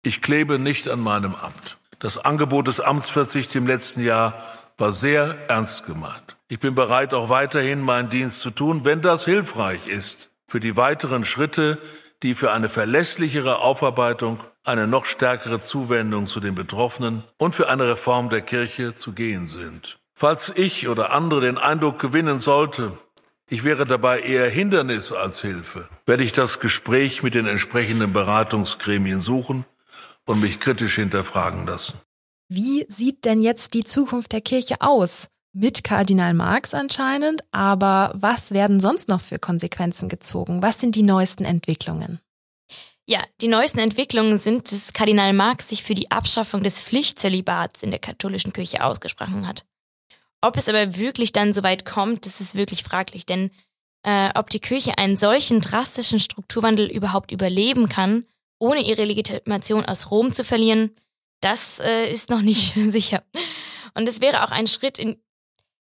Ich 0.03 0.21
klebe 0.21 0.59
nicht 0.59 0.87
an 0.87 0.99
meinem 0.99 1.33
Amt. 1.33 1.79
Das 1.97 2.19
Angebot 2.19 2.67
des 2.67 2.79
Amtsverzichts 2.79 3.55
im 3.55 3.65
letzten 3.65 4.03
Jahr 4.03 4.43
war 4.77 4.91
sehr 4.91 5.49
ernst 5.49 5.87
gemeint. 5.87 6.37
Ich 6.47 6.59
bin 6.59 6.75
bereit, 6.75 7.15
auch 7.15 7.29
weiterhin 7.29 7.81
meinen 7.81 8.11
Dienst 8.11 8.41
zu 8.41 8.51
tun, 8.51 8.85
wenn 8.85 9.01
das 9.01 9.25
hilfreich 9.25 9.87
ist 9.87 10.29
für 10.45 10.59
die 10.59 10.77
weiteren 10.77 11.23
Schritte, 11.23 11.79
die 12.23 12.33
für 12.33 12.51
eine 12.51 12.69
verlässlichere 12.69 13.59
Aufarbeitung, 13.59 14.39
eine 14.63 14.87
noch 14.87 15.05
stärkere 15.05 15.59
Zuwendung 15.59 16.25
zu 16.25 16.39
den 16.39 16.55
Betroffenen 16.55 17.23
und 17.37 17.53
für 17.53 17.69
eine 17.69 17.87
Reform 17.87 18.29
der 18.29 18.41
Kirche 18.41 18.95
zu 18.95 19.11
gehen 19.11 19.45
sind. 19.45 19.99
Falls 20.13 20.51
ich 20.55 20.87
oder 20.87 21.11
andere 21.11 21.41
den 21.41 21.57
Eindruck 21.57 21.99
gewinnen 21.99 22.39
sollte, 22.39 22.97
ich 23.47 23.65
wäre 23.65 23.85
dabei 23.85 24.21
eher 24.21 24.49
Hindernis 24.49 25.11
als 25.11 25.41
Hilfe, 25.41 25.89
werde 26.05 26.23
ich 26.23 26.31
das 26.31 26.59
Gespräch 26.59 27.23
mit 27.23 27.35
den 27.35 27.45
entsprechenden 27.45 28.13
Beratungsgremien 28.13 29.19
suchen 29.19 29.65
und 30.25 30.41
mich 30.41 30.61
kritisch 30.61 30.95
hinterfragen 30.95 31.67
lassen. 31.67 31.99
Wie 32.47 32.85
sieht 32.87 33.25
denn 33.25 33.41
jetzt 33.41 33.73
die 33.73 33.83
Zukunft 33.83 34.31
der 34.31 34.41
Kirche 34.41 34.75
aus? 34.79 35.27
Mit 35.53 35.83
Kardinal 35.83 36.33
Marx 36.33 36.73
anscheinend, 36.73 37.43
aber 37.51 38.11
was 38.15 38.51
werden 38.51 38.79
sonst 38.79 39.07
noch 39.07 39.21
für 39.21 39.39
Konsequenzen 39.39 40.09
gezogen? 40.09 40.61
Was 40.61 40.79
sind 40.79 40.95
die 40.95 41.03
neuesten 41.03 41.45
Entwicklungen? 41.45 42.19
Ja, 43.05 43.21
die 43.41 43.47
neuesten 43.47 43.79
Entwicklungen 43.79 44.37
sind, 44.37 44.71
dass 44.71 44.93
Kardinal 44.93 45.33
Marx 45.33 45.69
sich 45.69 45.83
für 45.83 45.93
die 45.93 46.09
Abschaffung 46.09 46.63
des 46.63 46.81
Pflichtzölibats 46.81 47.83
in 47.83 47.91
der 47.91 47.99
katholischen 47.99 48.53
Kirche 48.53 48.83
ausgesprochen 48.83 49.47
hat. 49.47 49.65
Ob 50.41 50.57
es 50.57 50.67
aber 50.67 50.95
wirklich 50.95 51.31
dann 51.31 51.53
so 51.53 51.63
weit 51.63 51.85
kommt, 51.85 52.25
das 52.25 52.41
ist 52.41 52.55
wirklich 52.55 52.83
fraglich, 52.83 53.25
denn 53.25 53.51
äh, 54.03 54.29
ob 54.35 54.49
die 54.49 54.59
Kirche 54.59 54.97
einen 54.97 55.17
solchen 55.17 55.61
drastischen 55.61 56.19
Strukturwandel 56.19 56.89
überhaupt 56.89 57.31
überleben 57.31 57.89
kann, 57.89 58.25
ohne 58.59 58.81
ihre 58.81 59.05
Legitimation 59.05 59.85
aus 59.85 60.09
Rom 60.09 60.33
zu 60.33 60.43
verlieren, 60.43 60.95
das 61.41 61.79
äh, 61.79 62.09
ist 62.11 62.29
noch 62.29 62.41
nicht 62.41 62.73
sicher. 62.89 63.23
Und 63.95 64.07
es 64.07 64.21
wäre 64.21 64.43
auch 64.43 64.51
ein 64.51 64.67
Schritt 64.67 64.97
in 64.97 65.17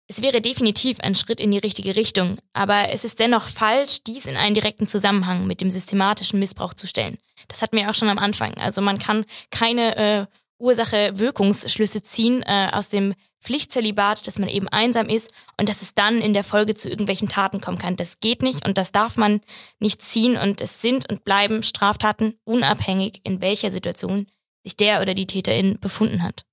es 0.08 0.22
wäre 0.22 0.42
definitiv 0.42 1.00
ein 1.02 1.16
Schritt 1.16 1.40
in 1.40 1.52
die 1.52 1.58
richtige 1.58 1.96
Richtung, 1.96 2.38
aber 2.54 2.90
es 2.90 3.04
ist 3.04 3.20
dennoch 3.20 3.48
falsch, 3.48 4.04
dies 4.06 4.26
in 4.26 4.38
einen 4.38 4.56
direkten 4.56 4.88
Zusammenhang 4.88 5.48
mit 5.48 5.60
dem 5.60 5.70
systematischen 5.70 6.40
Missbrauch 6.40 6.74
zu 6.74 6.88
stellen. 6.88 7.18
Das 7.50 7.62
hatten 7.62 7.76
wir 7.76 7.90
auch 7.90 7.96
schon 7.96 8.10
am 8.10 8.18
Anfang. 8.18 8.54
Also 8.56 8.82
man 8.82 9.00
kann 9.00 9.26
keine 9.52 9.98
äh, 9.98 10.26
Ursache-Wirkungsschlüsse 10.60 12.04
ziehen 12.04 12.42
äh, 12.44 12.70
aus 12.72 12.88
dem 12.90 13.16
Pflichtzölibat, 13.42 14.26
dass 14.26 14.40
man 14.40 14.50
eben 14.50 14.68
einsam 14.70 15.08
ist 15.08 15.32
und 15.60 15.70
dass 15.70 15.82
es 15.82 15.94
dann 15.94 16.22
in 16.22 16.34
der 16.34 16.44
Folge 16.44 16.74
zu 16.74 16.90
irgendwelchen 16.90 17.30
Taten 17.30 17.62
kommen 17.62 17.78
kann. 17.78 17.96
Das 17.96 18.20
geht 18.20 18.42
nicht 18.42 18.66
und 18.66 18.78
das 18.78 18.92
darf 18.92 19.18
man 19.18 19.42
nicht 19.80 20.02
ziehen 20.02 20.38
und 20.38 20.62
es 20.62 20.82
sind 20.82 21.10
und 21.10 21.24
bleiben 21.24 21.64
Straftaten 21.64 22.36
unabhängig, 22.46 23.22
in 23.24 23.42
welcher 23.42 23.72
Situation 23.72 24.28
sich 24.64 24.78
der 24.78 25.02
oder 25.02 25.14
die 25.14 25.28
Täterin 25.28 25.80
befunden 25.80 26.24
hat. 26.24 26.46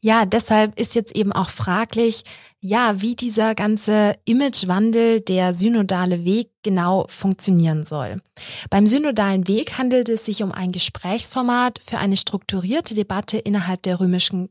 Ja, 0.00 0.26
deshalb 0.26 0.78
ist 0.78 0.94
jetzt 0.94 1.14
eben 1.16 1.32
auch 1.32 1.50
fraglich, 1.50 2.22
ja, 2.60 3.00
wie 3.00 3.16
dieser 3.16 3.54
ganze 3.54 4.16
Imagewandel, 4.24 5.20
der 5.20 5.54
synodale 5.54 6.24
Weg 6.24 6.50
genau 6.62 7.06
funktionieren 7.08 7.84
soll. 7.84 8.20
Beim 8.70 8.86
synodalen 8.86 9.48
Weg 9.48 9.78
handelt 9.78 10.08
es 10.08 10.24
sich 10.24 10.42
um 10.42 10.52
ein 10.52 10.72
Gesprächsformat 10.72 11.80
für 11.84 11.98
eine 11.98 12.16
strukturierte 12.16 12.94
Debatte 12.94 13.38
innerhalb 13.38 13.82
der 13.82 14.00
römischen 14.00 14.50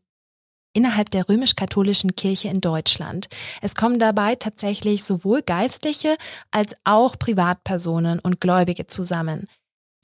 innerhalb 0.73 1.09
der 1.09 1.27
römisch-katholischen 1.27 2.15
Kirche 2.15 2.49
in 2.49 2.61
Deutschland. 2.61 3.29
Es 3.63 3.73
kommen 3.73 3.97
dabei 3.97 4.35
tatsächlich 4.35 5.03
sowohl 5.03 5.41
Geistliche 5.41 6.15
als 6.51 6.75
auch 6.83 7.17
Privatpersonen 7.17 8.19
und 8.19 8.39
Gläubige 8.39 8.85
zusammen. 8.85 9.47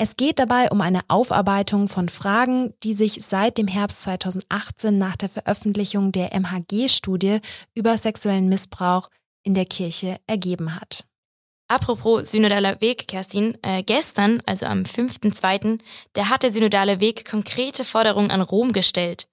Es 0.04 0.18
geht 0.18 0.38
dabei 0.38 0.70
um 0.70 0.82
eine 0.82 1.00
Aufarbeitung 1.08 1.88
von 1.88 2.10
Fragen, 2.10 2.74
die 2.84 2.94
sich 2.94 3.24
seit 3.24 3.58
dem 3.58 3.70
Herbst 3.70 4.04
2018 4.04 4.98
nach 4.98 5.16
der 5.16 5.30
Veröffentlichung 5.30 6.12
der 6.12 6.38
MHG-Studie 6.38 7.40
über 7.74 7.98
sexuellen 7.98 8.50
Missbrauch 8.50 9.10
in 9.44 9.54
der 9.54 9.64
Kirche 9.64 10.20
ergeben 10.28 10.76
hat. 10.76 11.06
Apropos 11.70 12.30
synodaler 12.30 12.82
Weg, 12.82 13.08
Kerstin, 13.08 13.58
äh, 13.62 13.82
gestern, 13.82 14.44
also 14.46 14.66
am 14.66 14.84
5.2., 14.84 15.80
da 16.12 16.30
hat 16.30 16.44
der 16.44 16.52
synodale 16.52 17.00
Weg 17.00 17.24
konkrete 17.24 17.86
Forderungen 17.86 18.30
an 18.30 18.42
Rom 18.42 18.74
gestellt. 18.74 19.30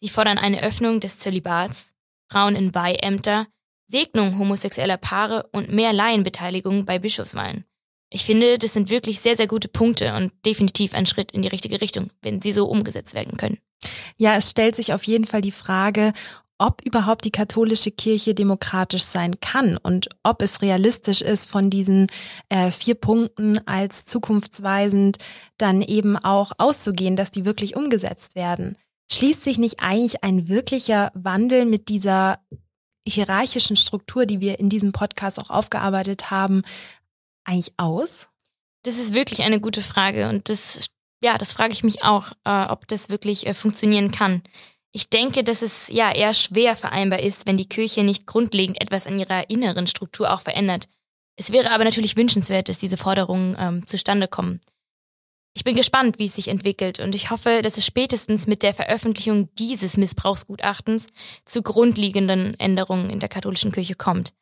Sie 0.00 0.08
fordern 0.08 0.38
eine 0.38 0.62
Öffnung 0.62 1.00
des 1.00 1.18
Zölibats, 1.18 1.92
Frauen 2.32 2.56
in 2.56 2.74
Weiheämter, 2.74 3.46
Segnung 3.88 4.38
homosexueller 4.38 4.96
Paare 4.96 5.50
und 5.52 5.70
mehr 5.70 5.92
Laienbeteiligung 5.92 6.86
bei 6.86 6.98
Bischofswahlen. 6.98 7.66
Ich 8.14 8.24
finde, 8.24 8.58
das 8.58 8.72
sind 8.72 8.90
wirklich 8.90 9.18
sehr, 9.18 9.36
sehr 9.36 9.48
gute 9.48 9.66
Punkte 9.66 10.14
und 10.14 10.30
definitiv 10.46 10.94
ein 10.94 11.04
Schritt 11.04 11.32
in 11.32 11.42
die 11.42 11.48
richtige 11.48 11.80
Richtung, 11.80 12.10
wenn 12.22 12.40
sie 12.40 12.52
so 12.52 12.66
umgesetzt 12.66 13.12
werden 13.12 13.36
können. 13.36 13.58
Ja, 14.16 14.36
es 14.36 14.50
stellt 14.50 14.76
sich 14.76 14.92
auf 14.92 15.02
jeden 15.02 15.26
Fall 15.26 15.40
die 15.40 15.50
Frage, 15.50 16.12
ob 16.56 16.80
überhaupt 16.82 17.24
die 17.24 17.32
katholische 17.32 17.90
Kirche 17.90 18.32
demokratisch 18.32 19.02
sein 19.02 19.40
kann 19.40 19.76
und 19.76 20.10
ob 20.22 20.42
es 20.42 20.62
realistisch 20.62 21.22
ist, 21.22 21.50
von 21.50 21.70
diesen 21.70 22.06
äh, 22.50 22.70
vier 22.70 22.94
Punkten 22.94 23.58
als 23.66 24.04
zukunftsweisend 24.04 25.18
dann 25.58 25.82
eben 25.82 26.16
auch 26.16 26.52
auszugehen, 26.56 27.16
dass 27.16 27.32
die 27.32 27.44
wirklich 27.44 27.74
umgesetzt 27.74 28.36
werden. 28.36 28.78
Schließt 29.10 29.42
sich 29.42 29.58
nicht 29.58 29.80
eigentlich 29.80 30.22
ein 30.22 30.46
wirklicher 30.46 31.10
Wandel 31.14 31.64
mit 31.64 31.88
dieser 31.88 32.38
hierarchischen 33.04 33.74
Struktur, 33.74 34.24
die 34.24 34.40
wir 34.40 34.60
in 34.60 34.68
diesem 34.68 34.92
Podcast 34.92 35.40
auch 35.40 35.50
aufgearbeitet 35.50 36.30
haben, 36.30 36.62
eigentlich 37.44 37.72
aus? 37.76 38.28
Das 38.82 38.98
ist 38.98 39.14
wirklich 39.14 39.42
eine 39.42 39.60
gute 39.60 39.82
Frage 39.82 40.28
und 40.28 40.48
das, 40.48 40.86
ja, 41.22 41.38
das 41.38 41.52
frage 41.52 41.72
ich 41.72 41.84
mich 41.84 42.02
auch, 42.02 42.32
äh, 42.44 42.66
ob 42.66 42.86
das 42.88 43.08
wirklich 43.08 43.46
äh, 43.46 43.54
funktionieren 43.54 44.10
kann. 44.10 44.42
Ich 44.92 45.10
denke, 45.10 45.42
dass 45.42 45.62
es 45.62 45.88
ja 45.88 46.12
eher 46.12 46.34
schwer 46.34 46.76
vereinbar 46.76 47.20
ist, 47.20 47.46
wenn 47.46 47.56
die 47.56 47.68
Kirche 47.68 48.04
nicht 48.04 48.26
grundlegend 48.26 48.80
etwas 48.80 49.06
an 49.06 49.18
ihrer 49.18 49.50
inneren 49.50 49.86
Struktur 49.86 50.32
auch 50.32 50.40
verändert. 50.40 50.88
Es 51.36 51.50
wäre 51.50 51.72
aber 51.72 51.84
natürlich 51.84 52.16
wünschenswert, 52.16 52.68
dass 52.68 52.78
diese 52.78 52.96
Forderungen 52.96 53.56
ähm, 53.58 53.86
zustande 53.86 54.28
kommen. 54.28 54.60
Ich 55.56 55.64
bin 55.64 55.76
gespannt, 55.76 56.18
wie 56.18 56.26
es 56.26 56.34
sich 56.34 56.48
entwickelt 56.48 57.00
und 57.00 57.14
ich 57.14 57.30
hoffe, 57.30 57.62
dass 57.62 57.76
es 57.76 57.86
spätestens 57.86 58.46
mit 58.46 58.62
der 58.62 58.74
Veröffentlichung 58.74 59.48
dieses 59.54 59.96
Missbrauchsgutachtens 59.96 61.06
zu 61.44 61.62
grundlegenden 61.62 62.58
Änderungen 62.60 63.08
in 63.08 63.20
der 63.20 63.28
katholischen 63.28 63.72
Kirche 63.72 63.94
kommt 63.94 64.32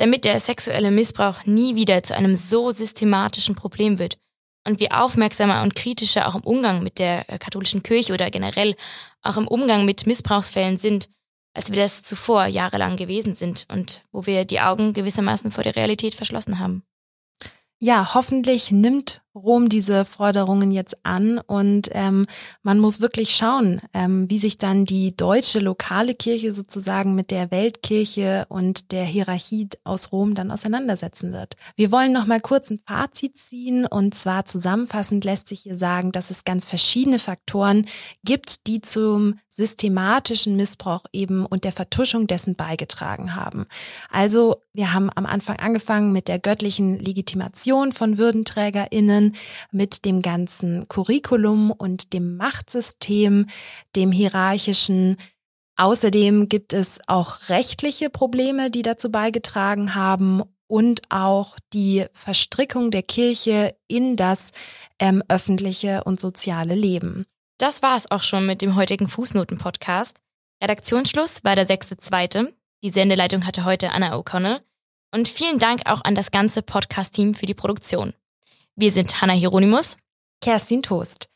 damit 0.00 0.24
der 0.24 0.40
sexuelle 0.40 0.90
Missbrauch 0.90 1.44
nie 1.44 1.74
wieder 1.74 2.02
zu 2.02 2.16
einem 2.16 2.34
so 2.34 2.70
systematischen 2.70 3.54
Problem 3.54 3.98
wird 3.98 4.16
und 4.66 4.80
wir 4.80 4.98
aufmerksamer 4.98 5.62
und 5.62 5.74
kritischer 5.74 6.26
auch 6.26 6.34
im 6.34 6.40
Umgang 6.40 6.82
mit 6.82 6.98
der 6.98 7.28
äh, 7.28 7.38
katholischen 7.38 7.82
Kirche 7.82 8.14
oder 8.14 8.30
generell 8.30 8.76
auch 9.20 9.36
im 9.36 9.46
Umgang 9.46 9.84
mit 9.84 10.06
Missbrauchsfällen 10.06 10.78
sind, 10.78 11.10
als 11.52 11.70
wir 11.70 11.76
das 11.76 12.02
zuvor 12.02 12.46
jahrelang 12.46 12.96
gewesen 12.96 13.34
sind 13.34 13.66
und 13.70 14.02
wo 14.10 14.24
wir 14.24 14.46
die 14.46 14.60
Augen 14.60 14.94
gewissermaßen 14.94 15.52
vor 15.52 15.64
der 15.64 15.76
Realität 15.76 16.14
verschlossen 16.14 16.58
haben. 16.58 16.82
Ja, 17.78 18.14
hoffentlich 18.14 18.70
nimmt 18.70 19.20
Rom 19.34 19.68
diese 19.68 20.04
Forderungen 20.04 20.72
jetzt 20.72 20.96
an 21.04 21.38
und 21.38 21.88
ähm, 21.92 22.26
man 22.62 22.80
muss 22.80 23.00
wirklich 23.00 23.30
schauen, 23.36 23.80
ähm, 23.94 24.28
wie 24.28 24.38
sich 24.38 24.58
dann 24.58 24.86
die 24.86 25.16
deutsche 25.16 25.60
lokale 25.60 26.16
Kirche 26.16 26.52
sozusagen 26.52 27.14
mit 27.14 27.30
der 27.30 27.52
Weltkirche 27.52 28.46
und 28.48 28.90
der 28.90 29.04
Hierarchie 29.04 29.68
aus 29.84 30.10
Rom 30.10 30.34
dann 30.34 30.50
auseinandersetzen 30.50 31.32
wird. 31.32 31.54
Wir 31.76 31.92
wollen 31.92 32.12
noch 32.12 32.26
mal 32.26 32.40
kurz 32.40 32.70
ein 32.70 32.80
Fazit 32.84 33.36
ziehen 33.36 33.86
und 33.86 34.16
zwar 34.16 34.46
zusammenfassend 34.46 35.24
lässt 35.24 35.48
sich 35.48 35.60
hier 35.60 35.76
sagen, 35.76 36.10
dass 36.10 36.30
es 36.30 36.44
ganz 36.44 36.66
verschiedene 36.66 37.20
Faktoren 37.20 37.86
gibt, 38.24 38.66
die 38.66 38.80
zum 38.80 39.38
systematischen 39.48 40.56
Missbrauch 40.56 41.04
eben 41.12 41.46
und 41.46 41.62
der 41.64 41.72
Vertuschung 41.72 42.26
dessen 42.26 42.56
beigetragen 42.56 43.36
haben. 43.36 43.66
Also 44.10 44.62
wir 44.72 44.92
haben 44.92 45.10
am 45.14 45.26
Anfang 45.26 45.56
angefangen 45.56 46.12
mit 46.12 46.28
der 46.28 46.38
göttlichen 46.38 46.98
Legitimation 46.98 47.92
von 47.92 48.18
Würdenträgerinnen 48.18 49.29
mit 49.70 50.04
dem 50.04 50.22
ganzen 50.22 50.88
Curriculum 50.88 51.70
und 51.70 52.12
dem 52.12 52.36
Machtsystem, 52.36 53.46
dem 53.96 54.12
hierarchischen. 54.12 55.16
Außerdem 55.76 56.48
gibt 56.48 56.72
es 56.72 57.00
auch 57.06 57.48
rechtliche 57.48 58.10
Probleme, 58.10 58.70
die 58.70 58.82
dazu 58.82 59.10
beigetragen 59.10 59.94
haben 59.94 60.42
und 60.66 61.02
auch 61.08 61.56
die 61.72 62.06
Verstrickung 62.12 62.90
der 62.90 63.02
Kirche 63.02 63.74
in 63.88 64.16
das 64.16 64.52
ähm, 64.98 65.22
öffentliche 65.28 66.04
und 66.04 66.20
soziale 66.20 66.74
Leben. 66.74 67.26
Das 67.58 67.82
war 67.82 67.96
es 67.96 68.10
auch 68.10 68.22
schon 68.22 68.46
mit 68.46 68.62
dem 68.62 68.76
heutigen 68.76 69.08
Fußnoten-Podcast. 69.08 70.16
Redaktionsschluss 70.62 71.42
war 71.44 71.56
der 71.56 71.66
6.2. 71.66 72.52
Die 72.82 72.90
Sendeleitung 72.90 73.46
hatte 73.46 73.64
heute 73.64 73.92
Anna 73.92 74.14
O'Connell. 74.14 74.60
Und 75.12 75.28
vielen 75.28 75.58
Dank 75.58 75.82
auch 75.86 76.04
an 76.04 76.14
das 76.14 76.30
ganze 76.30 76.62
Podcast-Team 76.62 77.34
für 77.34 77.46
die 77.46 77.54
Produktion. 77.54 78.14
Wir 78.76 78.92
sind 78.92 79.20
Hanna 79.20 79.32
Hieronymus, 79.32 79.96
Kerstin 80.40 80.82
Toast. 80.82 81.28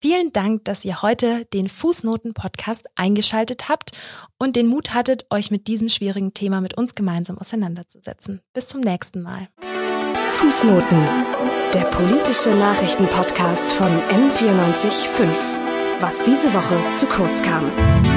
Vielen 0.00 0.32
Dank, 0.32 0.64
dass 0.64 0.84
ihr 0.84 1.02
heute 1.02 1.46
den 1.46 1.68
Fußnoten-Podcast 1.68 2.86
eingeschaltet 2.96 3.68
habt 3.68 3.92
und 4.38 4.56
den 4.56 4.66
Mut 4.66 4.94
hattet, 4.94 5.26
euch 5.30 5.50
mit 5.50 5.68
diesem 5.68 5.88
schwierigen 5.88 6.34
Thema 6.34 6.60
mit 6.60 6.74
uns 6.74 6.94
gemeinsam 6.94 7.38
auseinanderzusetzen. 7.38 8.40
Bis 8.52 8.68
zum 8.68 8.82
nächsten 8.82 9.22
Mal. 9.22 9.48
Fußnoten, 10.32 11.04
der 11.72 11.84
politische 11.90 12.50
Nachrichtenpodcast 12.50 13.72
von 13.72 13.88
M945. 13.88 15.28
Was 16.00 16.22
diese 16.24 16.52
Woche 16.52 16.96
zu 16.96 17.06
kurz 17.06 17.42
kam. 17.42 18.15